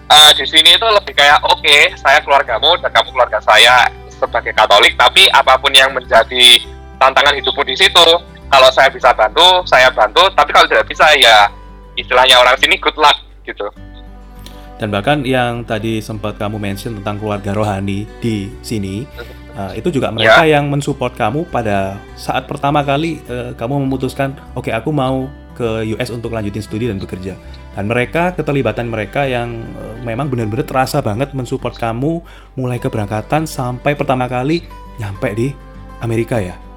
[0.08, 4.94] eh, di sini itu lebih kayak oke saya keluargamu dan kamu keluarga saya sebagai Katolik
[4.96, 6.62] tapi apa pun yang menjadi
[7.02, 8.08] tantangan hidupmu di situ
[8.52, 11.48] kalau saya bisa bantu saya bantu tapi kalau tidak bisa ya
[11.96, 13.68] istilahnya orang sini good luck gitu.
[14.82, 19.06] Dan bahkan yang tadi sempat kamu mention tentang keluarga rohani di sini,
[19.54, 24.74] uh, itu juga mereka yang mensupport kamu pada saat pertama kali uh, kamu memutuskan, oke
[24.74, 27.38] aku mau ke US untuk lanjutin studi dan bekerja.
[27.78, 32.18] Dan mereka keterlibatan mereka yang uh, memang benar-benar terasa banget mensupport kamu
[32.58, 34.66] mulai keberangkatan sampai pertama kali
[34.98, 35.54] nyampe di
[36.02, 36.71] Amerika ya.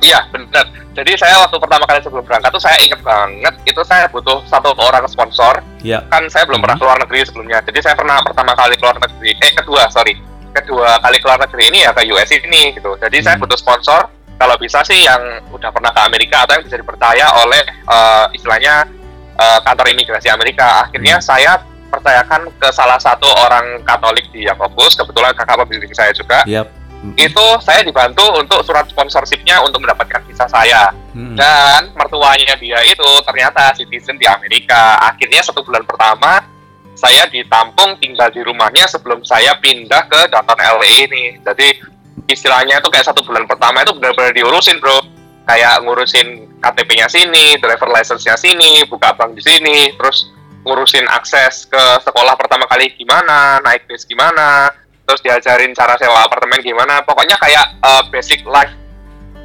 [0.00, 0.64] Iya benar.
[0.96, 4.72] Jadi saya waktu pertama kali sebelum berangkat tuh saya inget banget itu saya butuh satu
[4.76, 5.60] orang sponsor.
[5.84, 6.00] Ya.
[6.08, 6.82] Kan saya belum pernah Mhm.
[6.82, 7.58] keluar negeri sebelumnya.
[7.62, 9.36] Jadi saya pernah pertama kali keluar negeri.
[9.38, 10.16] Eh kedua sorry.
[10.50, 12.96] Kedua kali keluar negeri ini ya ke US ini gitu.
[12.96, 13.44] Jadi saya Hmm.
[13.44, 14.08] butuh sponsor.
[14.40, 15.20] Kalau bisa sih yang
[15.52, 18.88] udah pernah ke Amerika atau yang bisa dipercaya oleh eh, istilahnya
[19.36, 20.84] eh, kantor imigrasi Amerika.
[20.84, 24.96] Akhirnya saya percayakan ke salah satu orang Katolik di Yakobus.
[24.96, 26.44] Kebetulan kakak pembimbing saya juga.
[26.44, 26.79] Yap.
[27.16, 33.08] Itu saya dibantu untuk surat sponsorshipnya untuk mendapatkan visa saya mm, dan mertuanya dia itu
[33.24, 35.00] ternyata citizen di Amerika.
[35.00, 36.44] Akhirnya satu bulan pertama
[36.92, 41.24] saya ditampung tinggal di rumahnya sebelum saya pindah ke downtown LA ini.
[41.40, 41.80] Jadi
[42.28, 45.00] istilahnya itu kayak satu bulan pertama itu benar-benar diurusin bro.
[45.48, 50.30] Kayak ngurusin KTP-nya sini, driver license-nya sini, buka bank di sini, terus
[50.62, 54.70] ngurusin akses ke sekolah pertama kali gimana, naik bis gimana,
[55.10, 57.02] terus diajarin cara sewa apartemen gimana.
[57.02, 58.70] Pokoknya kayak uh, basic life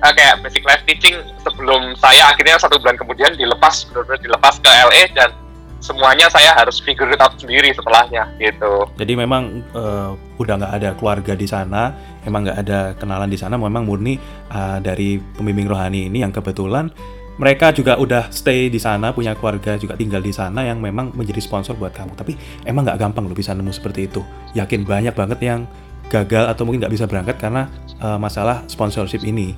[0.06, 4.70] eh, kayak basic life teaching sebelum saya akhirnya satu bulan kemudian dilepas benar-benar dilepas ke
[4.70, 5.34] LA dan
[5.82, 8.86] semuanya saya harus figure it out sendiri setelahnya gitu.
[8.94, 13.58] Jadi memang eh, udah nggak ada keluarga di sana, emang nggak ada kenalan di sana,
[13.58, 14.22] memang murni
[14.54, 16.94] eh, dari pembimbing rohani ini yang kebetulan
[17.36, 21.44] mereka juga udah stay di sana, punya keluarga juga tinggal di sana yang memang menjadi
[21.44, 22.16] sponsor buat kamu.
[22.16, 24.24] Tapi emang nggak gampang loh bisa nemu seperti itu.
[24.56, 25.68] Yakin banyak banget yang
[26.08, 27.68] gagal atau mungkin nggak bisa berangkat karena
[28.00, 29.52] eh, masalah sponsorship ini.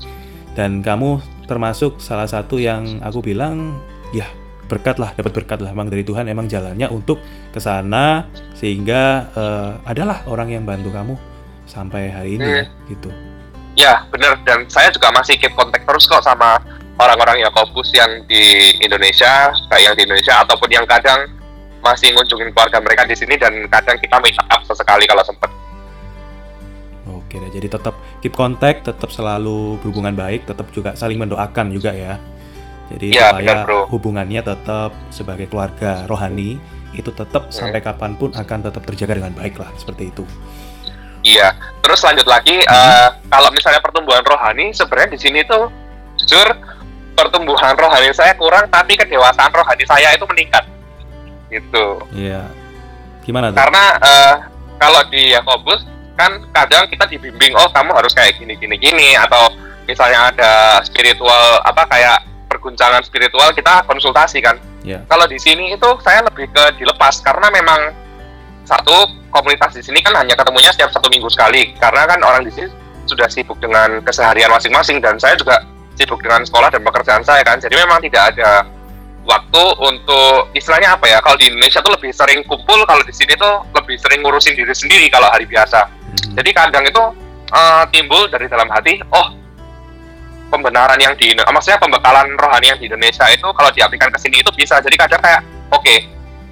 [0.58, 3.78] Dan kamu termasuk salah satu yang aku bilang
[4.10, 4.26] ya
[4.68, 7.22] berkat lah, dapat berkat lah emang dari Tuhan emang jalannya untuk
[7.54, 8.26] ke sana
[8.58, 11.14] sehingga eh, adalah orang yang bantu kamu
[11.70, 13.10] sampai hari ini ya, gitu.
[13.78, 16.58] Ya bener dan saya juga masih keep kontak terus kok sama
[16.98, 21.30] orang-orang Yakobus yang di Indonesia kayak yang di Indonesia ataupun yang kadang
[21.80, 25.50] masih ngunjungin keluarga mereka di sini dan kadang kita meet up sesekali kalau sempat.
[27.08, 31.96] Oke deh, jadi tetap keep contact, tetap selalu berhubungan baik, tetap juga saling mendoakan juga
[31.96, 32.20] ya.
[32.88, 33.82] Jadi Iya, supaya benar, bro.
[33.92, 36.56] hubungannya tetap sebagai keluarga rohani
[36.96, 37.54] itu tetap Hmm.
[37.54, 40.24] sampai kapan pun akan tetap terjaga dengan baik lah seperti itu.
[41.24, 41.52] Iya.
[41.84, 45.68] Terus lanjut lagi, eh, kalau misalnya pertumbuhan rohani, sebenarnya di sini tuh
[46.20, 46.48] jujur
[47.18, 50.64] pertumbuhan rohani saya kurang, tapi kedewasaan rohani saya itu meningkat.
[51.50, 51.88] Gitu.
[52.14, 52.46] Iya.
[53.26, 53.58] Gimana tuh?
[53.58, 54.36] Karena eh,
[54.78, 55.82] kalau di Yakobus
[56.14, 59.50] kan kadang kita dibimbing, oh kamu harus kayak gini gini gini, atau
[59.90, 60.54] misalnya ada
[60.86, 64.62] spiritual apa kayak perguncangan spiritual kita konsultasi kan.
[64.86, 65.02] Iya.
[65.10, 67.92] Kalau di sini itu saya lebih ke dilepas karena memang
[68.68, 72.52] satu komunitas di sini kan hanya ketemunya setiap satu minggu sekali karena kan orang di
[72.52, 72.68] sini
[73.08, 75.64] sudah sibuk dengan keseharian masing-masing dan saya juga
[75.98, 77.58] sibuk dengan sekolah dan pekerjaan saya kan.
[77.58, 78.64] Jadi memang tidak ada
[79.28, 83.36] waktu untuk istilahnya apa ya kalau di Indonesia tuh lebih sering kumpul kalau di sini
[83.36, 85.84] tuh lebih sering ngurusin diri sendiri kalau hari biasa.
[86.08, 86.40] Mhm.
[86.40, 87.04] jadi kadang itu
[87.52, 89.28] eh, timbul dari dalam hati oh
[90.48, 94.36] pembenaran yang di eh, maksudnya pembekalan rohani yang di Indonesia itu kalau diaplikasikan ke sini
[94.40, 94.80] itu bisa.
[94.80, 95.44] Jadi kadang kayak
[95.76, 95.96] oke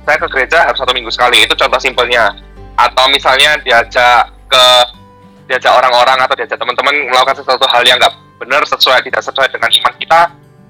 [0.06, 1.48] saya ke gereja harus satu minggu sekali.
[1.48, 2.36] Itu contoh simpelnya.
[2.76, 4.66] Atau misalnya diajak ke
[5.48, 9.72] diajak orang-orang atau diajak teman-teman melakukan sesuatu hal yang nggak benar sesuai tidak sesuai dengan
[9.72, 10.22] iman kita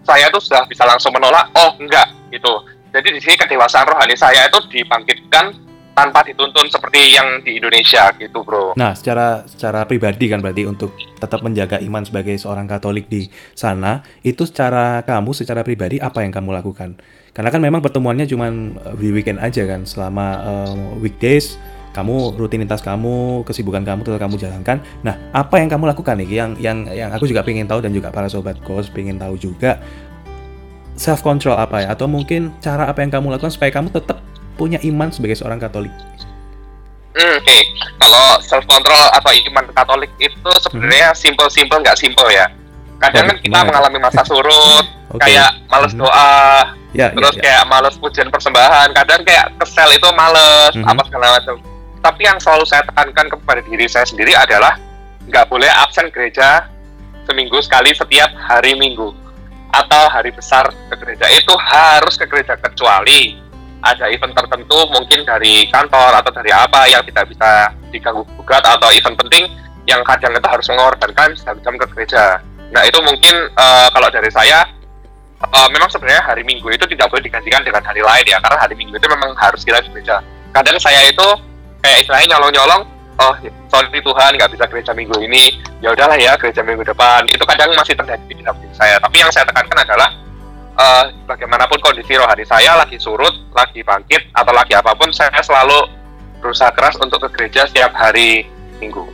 [0.06, 2.62] saya tuh sudah bisa langsung menolak oh enggak gitu
[2.94, 8.44] jadi di sini kedewasaan rohani saya itu dibangkitkan tanpa dituntun seperti yang di Indonesia gitu
[8.44, 13.32] bro Nah, secara secara pribadi kan berarti untuk tetap menjaga iman sebagai seorang Katolik di
[13.56, 17.00] sana, itu secara kamu secara pribadi apa yang kamu lakukan?
[17.32, 18.52] Karena kan memang pertemuannya cuma
[19.00, 21.56] di weekend aja kan, selama eh, weekdays
[21.96, 24.84] kamu rutinitas kamu, kesibukan kamu tetap kamu jalankan.
[25.00, 26.28] Nah, apa yang kamu lakukan nih?
[26.44, 29.80] Yang yang yang aku juga pengen tahu dan juga para sobat kos pengen tahu juga
[30.96, 31.96] self control apa ya?
[31.96, 34.20] Atau mungkin cara apa yang kamu lakukan supaya kamu tetap
[34.56, 35.92] punya iman sebagai seorang Katolik?
[37.16, 37.58] Hmm, Oke,
[37.96, 42.52] kalau self control atau iman Katolik itu sebenarnya simple-simple nggak simple ya.
[43.00, 44.84] Kadang kan kita mengalami masa surut,
[45.16, 45.24] Oke.
[45.24, 46.00] kayak males Mhm.
[46.00, 46.36] doa,
[46.96, 47.42] Ya, ya, terus ya.
[47.44, 48.92] kayak males pujian persembahan.
[48.92, 50.88] Kadang kayak kesel itu males, Mhm.
[50.88, 51.56] apa segala macam.
[52.06, 54.78] Tapi yang selalu saya tekankan kepada diri saya sendiri adalah
[55.26, 56.70] nggak boleh absen gereja
[57.26, 59.10] seminggu sekali setiap hari Minggu
[59.74, 63.42] atau hari besar ke gereja itu harus ke gereja kecuali
[63.82, 68.94] ada event tertentu mungkin dari kantor atau dari apa yang tidak bisa diganggu gugat atau
[68.94, 69.50] event penting
[69.90, 72.38] yang kadang itu harus mengorbankan jam-jam ke gereja.
[72.70, 74.62] Nah itu mungkin eh, kalau dari saya
[75.42, 78.78] eh, memang sebenarnya hari Minggu itu tidak boleh digantikan dengan hari lain ya karena hari
[78.78, 80.22] Minggu itu memang harus kita ke gereja.
[80.54, 81.55] Kadang saya itu
[81.86, 82.82] kayak istilahnya nyolong-nyolong,
[83.22, 83.34] oh
[83.70, 87.30] sorry Tuhan nggak bisa gereja Minggu ini, ya udahlah ya gereja Minggu depan.
[87.30, 88.98] Itu kadang masih terjadi di dalam diri saya.
[88.98, 90.10] Tapi yang saya tekankan adalah
[90.82, 95.86] eh, bagaimanapun kondisi rohani saya lagi surut, lagi bangkit atau lagi apa pun, saya selalu
[96.42, 98.50] berusaha keras untuk ke gereja setiap hari
[98.82, 99.06] Minggu.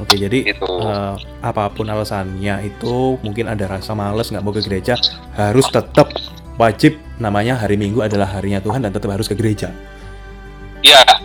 [0.00, 0.64] Oke, jadi Gitu.
[0.64, 4.96] eh, apa pun alasannya itu mungkin ada rasa males nggak mau ke gereja
[5.36, 6.08] harus tetap
[6.56, 9.68] wajib namanya hari Minggu adalah harinya Tuhan dan tetap harus ke gereja.
[10.80, 11.19] Ya, harus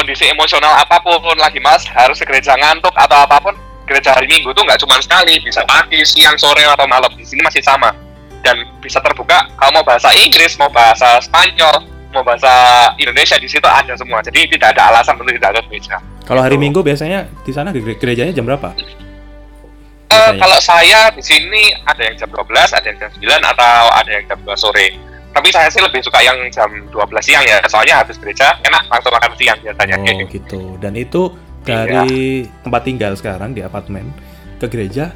[0.00, 3.52] kondisi emosional apa pun lagi mas, harus ke gereja ngantuk atau apa pun,
[3.84, 7.12] gereja hari Minggu tuh nggak cuma sekali, bisa pagi, siang, sore atau malam.
[7.12, 7.92] Di sini masih sama
[8.40, 9.44] dan bisa terbuka.
[9.60, 11.84] Kalau mau bahasa Inggris, mau bahasa Spanyol,
[12.16, 12.48] mau bahasa
[12.96, 14.24] Indonesia di situ ada semua.
[14.24, 16.00] Jadi tidak ada alasan untuk tidak ke gereja.
[16.24, 16.64] Kalau hari Gitu.
[16.64, 18.72] Minggu biasanya di sana gere- gerejanya jam berapa?
[18.72, 20.42] Biasanya.
[20.42, 24.24] kalau saya di sini ada yang jam 12, ada yang jam 9 atau ada yang
[24.26, 24.90] jam 2 sore.
[25.30, 29.14] Tapi saya sih lebih suka yang jam 12 siang ya, soalnya habis gereja enak langsung
[29.14, 29.96] makan siang biasanya.
[30.02, 30.60] Oh gitu.
[30.82, 31.30] Dan itu
[31.68, 34.10] dari tempat tinggal sekarang di apartemen
[34.58, 35.14] ke gereja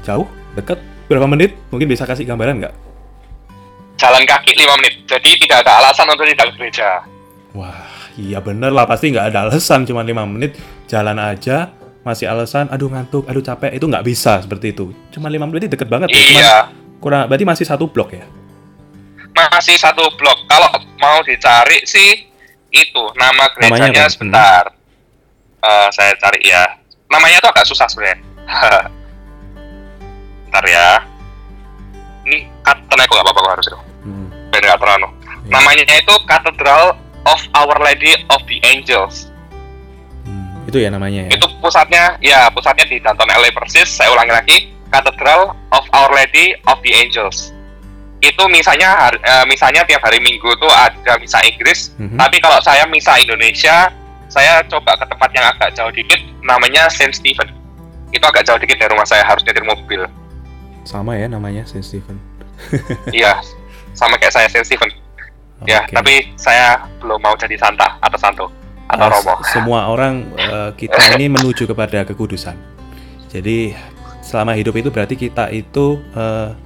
[0.00, 0.24] jauh,
[0.56, 0.80] deket,
[1.12, 1.54] berapa menit?
[1.68, 2.74] Mungkin bisa kasih gambaran nggak?
[4.00, 7.04] Jalan kaki 5 menit, jadi tidak ada alasan untuk tidak ke gereja.
[7.52, 7.84] Wah,
[8.16, 10.56] iya bener lah pasti nggak ada alasan cuma lima menit
[10.88, 15.44] jalan aja masih alasan aduh ngantuk aduh capek itu nggak bisa seperti itu cuma lima
[15.44, 16.56] menit deket banget ya Iya,
[16.96, 18.24] kurang berarti masih satu blok ya
[19.34, 20.46] masih satu blok.
[20.50, 22.26] Kalau mau dicari sih
[22.70, 24.70] itu nama gerejanya sebentar.
[25.60, 26.64] Eh, saya cari ya.
[27.10, 28.18] Namanya tuh agak susah sebenarnya.
[30.48, 30.88] Bentar ya.
[32.26, 33.78] Ini katanya kok nggak apa-apa harus itu.
[34.06, 35.08] Hmm, nggak terlalu.
[35.46, 35.52] iya.
[35.58, 36.94] Namanya itu Cathedral
[37.26, 39.28] of Our Lady of the Angels.
[40.26, 43.88] Hmm, itu ya namanya ya Itu pusatnya, ya pusatnya di Danton LA persis.
[43.88, 44.56] Saya ulangi lagi,
[44.90, 47.54] Cathedral of Our Lady of the Angels.
[48.20, 51.96] Itu misalnya, har- eh, misalnya tiap hari Minggu tuh ada misa Inggris.
[51.96, 52.16] Mhm.
[52.16, 53.88] Tapi kalau saya misa Indonesia,
[54.28, 57.48] saya coba ke tempat yang agak jauh dikit, namanya Saint Stephen.
[58.10, 60.04] Itu agak jauh dikit dari rumah saya, harus nyetir mobil.
[60.80, 62.16] sama ya namanya Saint Stephen
[63.12, 63.36] Iya,
[63.92, 64.88] sama kayak saya Saint Stephen.
[65.62, 65.92] Ya, Oke.
[65.92, 68.46] tapi saya belum mau jadi santa atau santo.
[68.88, 69.38] atau uh, roboh.
[69.46, 72.56] semua orang uh, kita ini menuju kepada kekudusan.
[73.28, 73.76] Jadi
[74.20, 76.56] selama hidup itu berarti kita itu uh,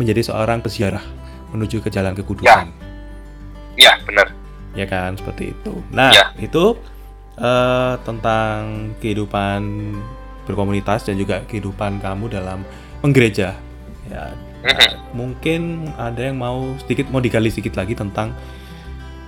[0.00, 1.04] menjadi seorang peziarah
[1.52, 2.72] menuju ke jalan kekudusan.
[3.76, 4.32] Ya, benar.
[4.72, 5.76] Ya kan seperti itu.
[5.90, 6.32] Nah Ya.
[6.38, 6.78] itu
[7.36, 9.92] uh, tentang kehidupan
[10.46, 12.64] berkomunitas dan juga kehidupan kamu dalam
[13.02, 13.54] menggereja.
[14.08, 15.16] Ya Mhm.
[15.16, 15.60] mungkin
[15.96, 18.36] ada yang mau sedikit mau digali sedikit lagi tentang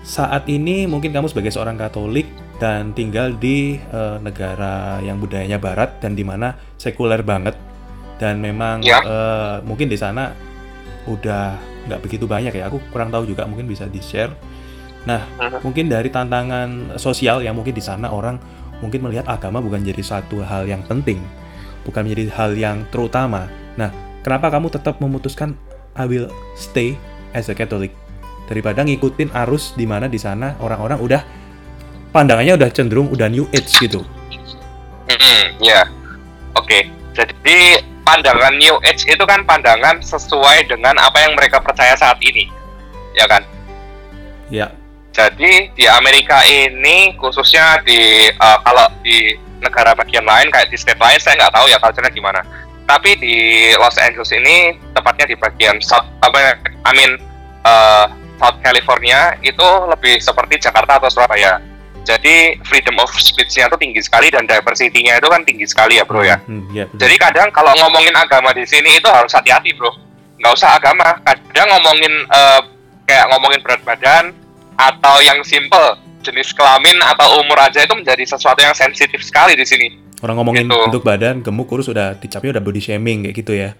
[0.02, 5.98] saat ini mungkin kamu sebagai seorang Katolik dan tinggal di eh, negara yang budayanya Barat
[5.98, 7.56] dan di mana sekuler banget
[8.18, 9.00] dan memang Ya.
[9.00, 10.36] eh, mungkin di sana
[11.06, 11.58] udah
[11.90, 14.30] nggak begitu banyak ya aku kurang tahu juga mungkin bisa di share.
[15.02, 15.26] Nah
[15.66, 18.38] mungkin dari tantangan sosial yang mungkin di sana orang
[18.78, 21.18] mungkin melihat agama bukan jadi satu hal yang penting,
[21.82, 23.50] bukan menjadi hal yang terutama.
[23.74, 23.90] Nah
[24.22, 25.58] kenapa kamu tetap memutuskan
[25.98, 26.94] I will stay
[27.34, 27.92] as a Catholic
[28.46, 31.22] daripada ngikutin arus di mana di sana orang-orang udah
[32.12, 34.06] pandangannya udah cenderung udah new age gitu.
[35.08, 35.82] Mhm, ya.
[36.54, 36.88] Oke.
[37.12, 42.44] Jadi pandangan New Age itu kan pandangan sesuai dengan apa yang mereka percaya saat ini.
[43.16, 43.40] Ya kan?
[44.52, 44.68] Ya,
[45.16, 49.32] Jadi di Amerika ini khususnya di eh, kalau di
[49.64, 52.40] negara bagian lain kayak di state lain saya nggak tahu ya culture-nya gimana.
[52.84, 53.36] Tapi di
[53.80, 57.16] Los Angeles ini tepatnya di bagian South apa I mean
[57.64, 61.60] eh, South California itu lebih seperti Jakarta atau Surabaya.
[62.02, 66.26] Jadi freedom of speech-nya itu tinggi sekali dan diversity-nya itu kan tinggi sekali ya bro
[66.26, 66.42] ya.
[66.42, 66.98] Hmm, ya betul.
[67.06, 69.94] Jadi kadang kalau ngomongin agama di sini itu harus hati-hati bro.
[70.42, 71.14] Nggak usah agama.
[71.22, 72.60] Kadang ngomongin eh,
[73.06, 74.34] kayak ngomongin berat badan
[74.74, 79.66] atau yang simple jenis kelamin atau umur aja itu menjadi sesuatu yang sensitif sekali di
[79.66, 79.88] sini.
[80.22, 80.78] orang ngomongin gitu.
[80.86, 83.74] bentuk badan gemuk kurus udah dicapnya udah body shaming kayak gitu ya.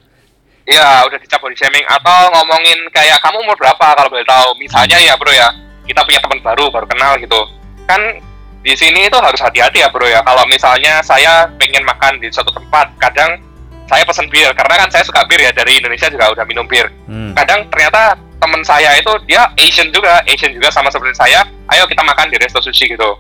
[0.67, 4.51] Iya, udah dicap body shaming atau ngomongin kayak kamu umur berapa kalau boleh tahu.
[4.59, 5.55] Misalnya ya bro ya,
[5.87, 7.62] kita punya teman baru baru kenal gitu.
[7.87, 8.21] Kan
[8.63, 10.23] di sini itu harus hati-hati ya bro ya.
[10.23, 13.43] Kalau misalnya saya pengen makan di suatu tempat, kadang
[13.91, 16.89] saya pesen bir karena kan saya suka bir ya dari Indonesia juga udah minum bir.
[17.11, 17.35] Hmm.
[17.35, 21.43] Kadang ternyata teman saya itu dia Asian juga, Asian juga sama seperti saya.
[21.71, 23.19] Ayo kita makan di resto sushi gitu.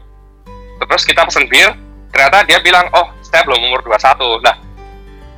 [0.82, 1.70] Terus kita pesen bir,
[2.10, 4.42] ternyata dia bilang, oh saya belum umur 21.
[4.42, 4.56] Nah,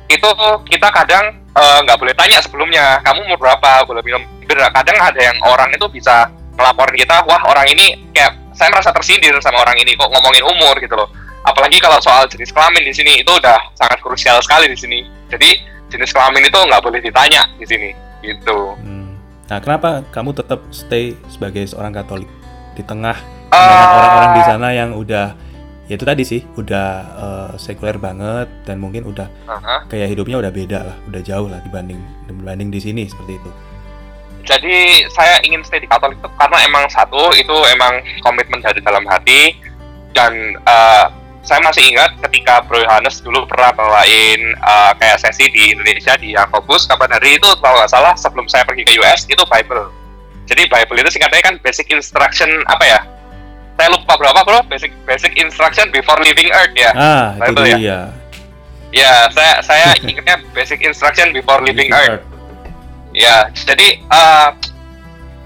[0.09, 0.29] itu
[0.69, 4.57] kita kadang eh, nggak boleh tanya sebelumnya, kamu umur berapa, boleh minum bir.
[4.73, 9.35] Kadang ada yang orang itu bisa ngelaporin kita, wah orang ini kayak saya merasa tersindir
[9.43, 11.11] sama orang ini kok ngomongin umur gitu loh.
[11.45, 15.05] Apalagi kalau soal jenis kelamin di sini itu udah sangat krusial sekali di sini.
[15.29, 15.61] Jadi
[15.93, 17.89] jenis kelamin itu nggak boleh ditanya di sini
[18.25, 18.73] gitu.
[18.81, 19.19] Hmm.
[19.45, 22.31] Nah, kenapa kamu tetap stay sebagai seorang Katolik
[22.73, 23.13] di tengah
[23.53, 25.27] pandangan orang-orang di sana yang udah
[25.85, 29.85] ya itu tadi sih, udah eh, sekuler banget dan mungkin udah aha.
[29.85, 33.51] kayak hidupnya udah beda lah, udah jauh lah dibanding dibanding di sini seperti itu.
[34.45, 39.01] Jadi saya ingin stay di Katolik itu karena emang satu itu emang komitmen dari dalam
[39.09, 39.57] hati
[40.13, 40.31] dan
[40.61, 41.05] eh,
[41.45, 46.37] saya masih ingat ketika Bro Yohanes dulu pernah bawain eh, kayak sesi di Indonesia di
[46.37, 49.89] Yakobus kapan hari itu kalau nggak salah sebelum saya pergi ke US itu Bible.
[50.45, 52.99] Jadi Bible itu singkatnya kan basic instruction apa ya?
[53.75, 54.61] Saya lupa berapa bro?
[54.69, 56.93] Basic basic instruction before leaving Earth ya.
[56.93, 57.77] Ah, itu Bible ya?
[57.77, 57.99] dia.
[58.95, 62.34] Ya, saya saya ingatnya basic instruction before leaving Earth.
[63.15, 64.49] Ya, jadi eh,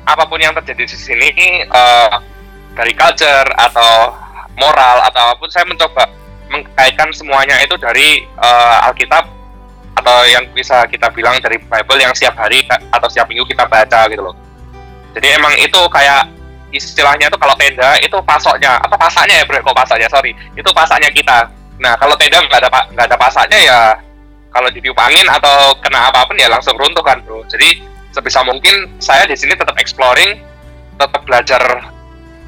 [0.10, 1.30] apa pun yang terjadi di sini
[1.62, 2.10] eh,
[2.74, 4.18] dari culture atau
[4.58, 6.10] moral atau apa pun, saya mencoba
[6.50, 9.22] mengkaitkan semuanya itu dari eh, Alkitab
[10.02, 14.10] atau yang bisa kita bilang dari Bible yang setiap hari atau setiap minggu kita baca
[14.10, 14.34] gitu loh.
[15.14, 16.26] Jadi emang itu kayak
[16.74, 19.62] istilahnya itu kalau tenda itu pasoknya apa pasaknya ya bro?
[19.62, 20.34] Kok pasaknya sorry.
[20.58, 21.46] Itu pasaknya kita.
[21.78, 23.80] Nah kalau tenda nggak ada nggak ada pasaknya ya
[24.50, 27.82] kalau ditiup angin atau kena apa pun ya langsung runtuh kan bro jadi
[28.14, 30.42] sebisa mungkin saya di sini tetap exploring
[30.98, 31.62] tetap belajar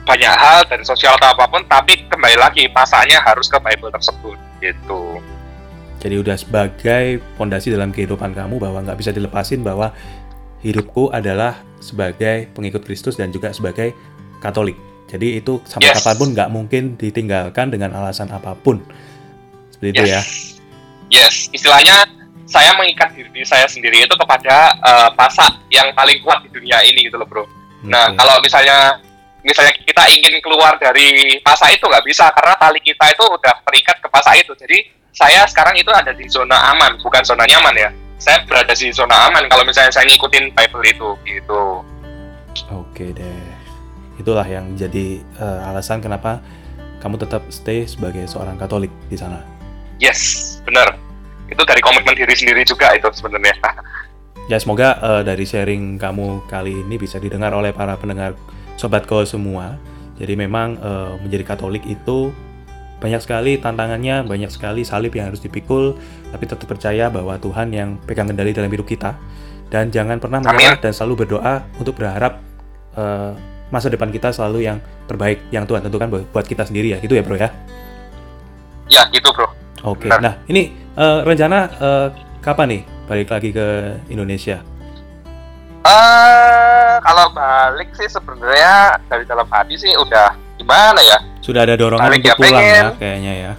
[0.02, 4.38] banyak hal dari sosial atau apa pun tapi kembali lagi pasaknya harus ke Bible tersebut
[4.62, 5.22] gitu
[6.02, 9.94] Jadi udah sebagai pondasi dalam kehidupan kamu bahwa nggak bisa dilepasin bahwa
[10.66, 13.94] hidupku adalah sebagai pengikut Kristus dan juga sebagai
[14.42, 14.74] Katolik.
[15.06, 16.02] Jadi itu sampai Yes.
[16.02, 18.82] kapan pun nggak mungkin ditinggalkan dengan alasan apa pun.
[19.70, 20.22] Seperti itu ya.
[21.14, 22.02] Yes, istilahnya
[22.52, 27.08] saya mengikat diri saya sendiri itu kepada eh, pasak yang paling kuat di dunia ini
[27.08, 27.48] gitu loh bro.
[27.88, 29.00] Nah kalau misalnya
[29.42, 33.98] misalnya kita ingin keluar dari pasak itu nggak bisa karena tali kita itu udah terikat
[34.04, 34.52] ke pasak itu.
[34.60, 34.78] Jadi
[35.16, 37.90] saya sekarang itu ada di zona aman, bukan zona nyaman ya.
[38.22, 41.64] Saya berada di zona aman kalau misalnya saya ngikutin Bible itu gitu.
[42.70, 43.48] Oke deh.
[44.20, 46.44] Itulah yang jadi eh, alasan kenapa
[47.02, 49.42] kamu tetap stay sebagai seorang Katolik di sana.
[49.98, 51.11] Yes, benar.
[51.52, 53.54] Itu dari komitmen diri sendiri juga itu sebenarnya.
[54.48, 58.34] Ya semoga eh, dari sharing kamu kali ini bisa didengar oleh para pendengar
[58.80, 59.78] sobatko semua.
[60.22, 62.30] Jadi memang uh, menjadi Katolik itu
[63.02, 65.98] banyak sekali tantangannya, banyak sekali salib yang harus dipikul,
[66.30, 69.18] tapi tetap percaya bahwa Tuhan yang pegang kendali dalam hidup kita.
[69.74, 72.38] Dan jangan pernah menyerah dan selalu berdoa untuk berharap
[72.94, 73.34] uh,
[73.74, 74.78] masa depan kita selalu yang
[75.10, 76.98] terbaik yang Tuhan tentukan buat kita sendiri ya.
[77.02, 77.50] Gitu ya, Bro ya?
[78.86, 79.50] Ya, gitu, Bro.
[79.82, 80.06] Oke.
[80.06, 80.22] Okay.
[80.22, 82.08] Nah, ini uh, rencana uh,
[82.42, 83.68] kapan nih balik lagi ke
[84.08, 84.64] Indonesia?
[85.82, 91.18] Uh, kalau balik sih sebenarnya dari dalam hati sih udah gimana ya?
[91.42, 92.84] Sudah ada dorongan balik untuk ya pulang pengen.
[92.86, 93.52] ya kayaknya ya.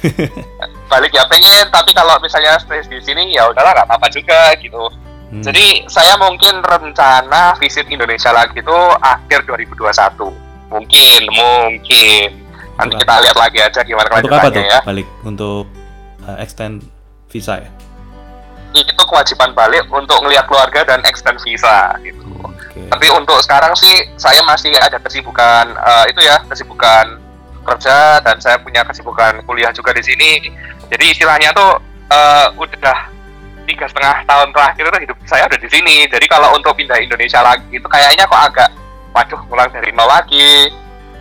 [0.92, 4.84] balik ya pengen, tapi kalau misalnya stay di sini ya udahlah nggak apa-apa juga gitu.
[5.30, 5.46] Hmm.
[5.46, 10.26] Jadi saya mungkin rencana visit Indonesia lagi itu akhir 2021.
[10.70, 12.28] Mungkin, mungkin.
[12.74, 14.62] Nanti kita lihat lagi aja gimana Untuk apa tuh?
[14.64, 14.80] ya.
[14.82, 15.70] Balik untuk
[16.26, 16.84] uh, extend
[17.30, 17.70] visa ya?
[18.74, 22.22] itu kewajiban balik untuk ngelihat keluarga dan extend visa gitu.
[22.70, 22.86] Okay.
[22.86, 27.18] Tapi untuk sekarang sih saya masih ada kesibukan uh, itu ya kesibukan
[27.66, 30.54] kerja dan saya punya kesibukan kuliah juga di sini.
[30.86, 31.82] Jadi istilahnya tuh
[32.14, 32.98] uh, udah
[33.66, 35.96] tiga setengah tahun terakhir itu hidup saya udah di sini.
[36.06, 38.70] Jadi kalau untuk pindah Indonesia lagi itu kayaknya kok agak
[39.10, 40.70] waduh pulang dari nol lagi.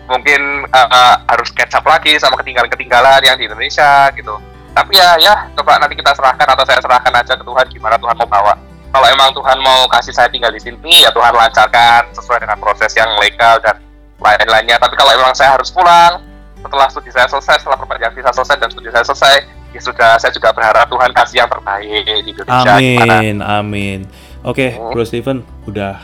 [0.09, 4.41] Mungkin uh, uh, harus catch up lagi sama ketinggalan-ketinggalan yang di Indonesia gitu
[4.73, 8.15] tapi ya ya coba nanti kita serahkan atau saya serahkan aja ke Tuhan gimana Tuhan
[8.15, 8.53] mau bawa
[8.89, 12.89] kalau emang Tuhan mau kasih saya tinggal di sini ya Tuhan lancarkan sesuai dengan proses
[12.97, 13.77] yang legal dan
[14.19, 16.21] lain-lainnya tapi kalau emang saya harus pulang
[16.59, 19.35] setelah studi saya selesai setelah perpanjangan visa selesai dan studi saya selesai
[19.69, 23.45] ya sudah saya juga berharap Tuhan kasih yang terbaik di Indonesia amin gimana?
[23.61, 23.99] amin
[24.43, 24.91] oke okay, hmm.
[24.91, 25.37] Bro Steven
[25.69, 26.01] udah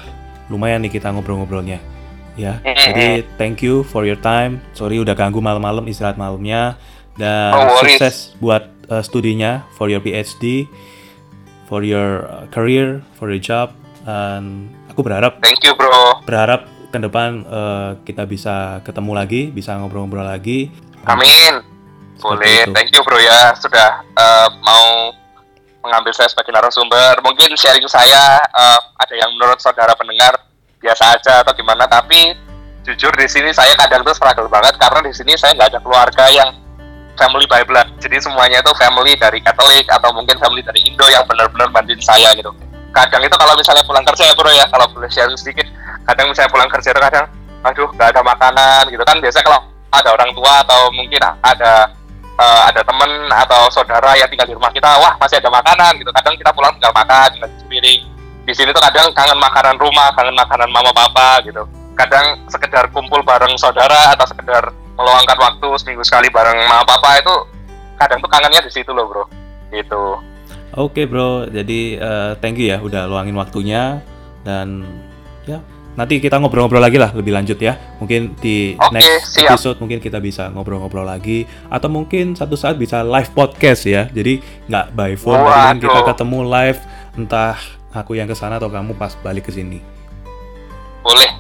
[0.48, 1.82] lumayan nih kita ngobrol-ngobrolnya
[2.40, 2.78] ya hmm.
[2.94, 6.80] jadi thank you for your time sorry udah ganggu malam-malam istirahat malamnya
[7.16, 10.68] dan oh, sukses buat uh, studinya for your PhD,
[11.68, 13.72] for your uh, career, for your job.
[14.04, 15.42] Dan aku berharap.
[15.42, 16.22] Thank you bro.
[16.28, 20.70] Berharap ke depan uh, kita bisa ketemu lagi, bisa ngobrol-ngobrol lagi.
[21.08, 21.64] Amin.
[22.20, 22.68] Boleh.
[22.68, 22.76] Itu.
[22.76, 25.16] Thank you bro ya sudah uh, mau
[25.84, 27.20] mengambil saya sebagai narasumber.
[27.24, 30.36] Mungkin sharing saya uh, ada yang menurut saudara pendengar
[30.84, 32.36] biasa aja atau gimana, tapi
[32.86, 36.26] jujur di sini saya kadang tuh struggle banget karena di sini saya nggak ada keluarga
[36.30, 36.65] yang
[37.16, 37.88] family by blood.
[38.00, 42.32] Jadi semuanya itu family dari Katolik atau mungkin family dari Indo yang benar-benar bantuin saya
[42.36, 42.52] gitu.
[42.96, 45.68] Kadang itu kalau misalnya pulang kerja ya bro ya, kalau boleh share sedikit,
[46.08, 47.26] kadang misalnya pulang kerja itu kadang,
[47.68, 49.20] aduh gak ada makanan gitu kan.
[49.20, 49.60] Biasanya kalau
[49.92, 51.92] ada orang tua atau mungkin ada
[52.40, 56.12] uh, ada teman atau saudara yang tinggal di rumah kita, wah masih ada makanan gitu.
[56.16, 58.02] Kadang kita pulang tinggal makan, tinggal piring.
[58.46, 61.68] Di sini tuh kadang kangen makanan rumah, kangen makanan mama papa gitu.
[62.00, 67.36] Kadang sekedar kumpul bareng saudara atau sekedar meluangkan waktu seminggu sekali bareng mama papa itu
[68.00, 69.24] kadang tuh kangennya di situ loh bro.
[69.72, 70.04] Gitu.
[70.76, 71.48] Oke okay, bro.
[71.48, 74.00] Jadi uh, thank you ya udah luangin waktunya.
[74.46, 74.84] Dan
[75.48, 75.60] ya
[75.96, 77.76] nanti kita ngobrol-ngobrol lagi lah lebih lanjut ya.
[78.00, 79.56] Mungkin di okay, next siap.
[79.56, 81.48] episode mungkin kita bisa ngobrol-ngobrol lagi.
[81.68, 84.08] Atau mungkin satu saat bisa live podcast ya.
[84.12, 85.44] Jadi nggak by phone.
[85.44, 86.80] Mungkin kita ketemu live
[87.16, 87.56] entah
[87.96, 89.80] aku yang ke sana atau kamu pas balik ke sini.
[91.04, 91.32] Boleh.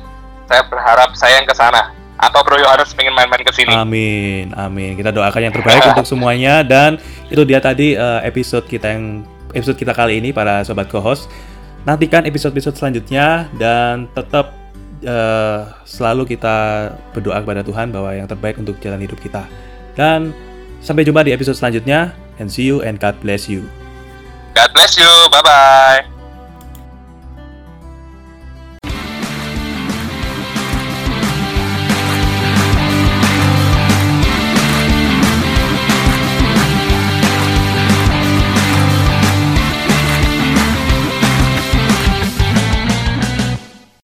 [0.46, 3.74] Saya berharap saya yang ke sana atau Bro Yohanes pengen main-main ke sini.
[3.76, 4.96] Amin, amin.
[4.96, 6.98] Kita doakan yang terbaik untuk semuanya dan
[7.28, 11.28] itu dia tadi uh, episode kita yang episode kita kali ini para sobat co-host.
[11.86, 14.56] Nantikan episode-episode selanjutnya dan tetap
[15.06, 19.46] uh, selalu kita berdoa kepada Tuhan bahwa yang terbaik untuk jalan hidup kita.
[19.94, 20.34] Dan
[20.82, 22.12] sampai jumpa di episode selanjutnya
[22.42, 23.64] and see you and God bless you.
[24.58, 25.10] God bless you.
[25.30, 26.15] Bye bye.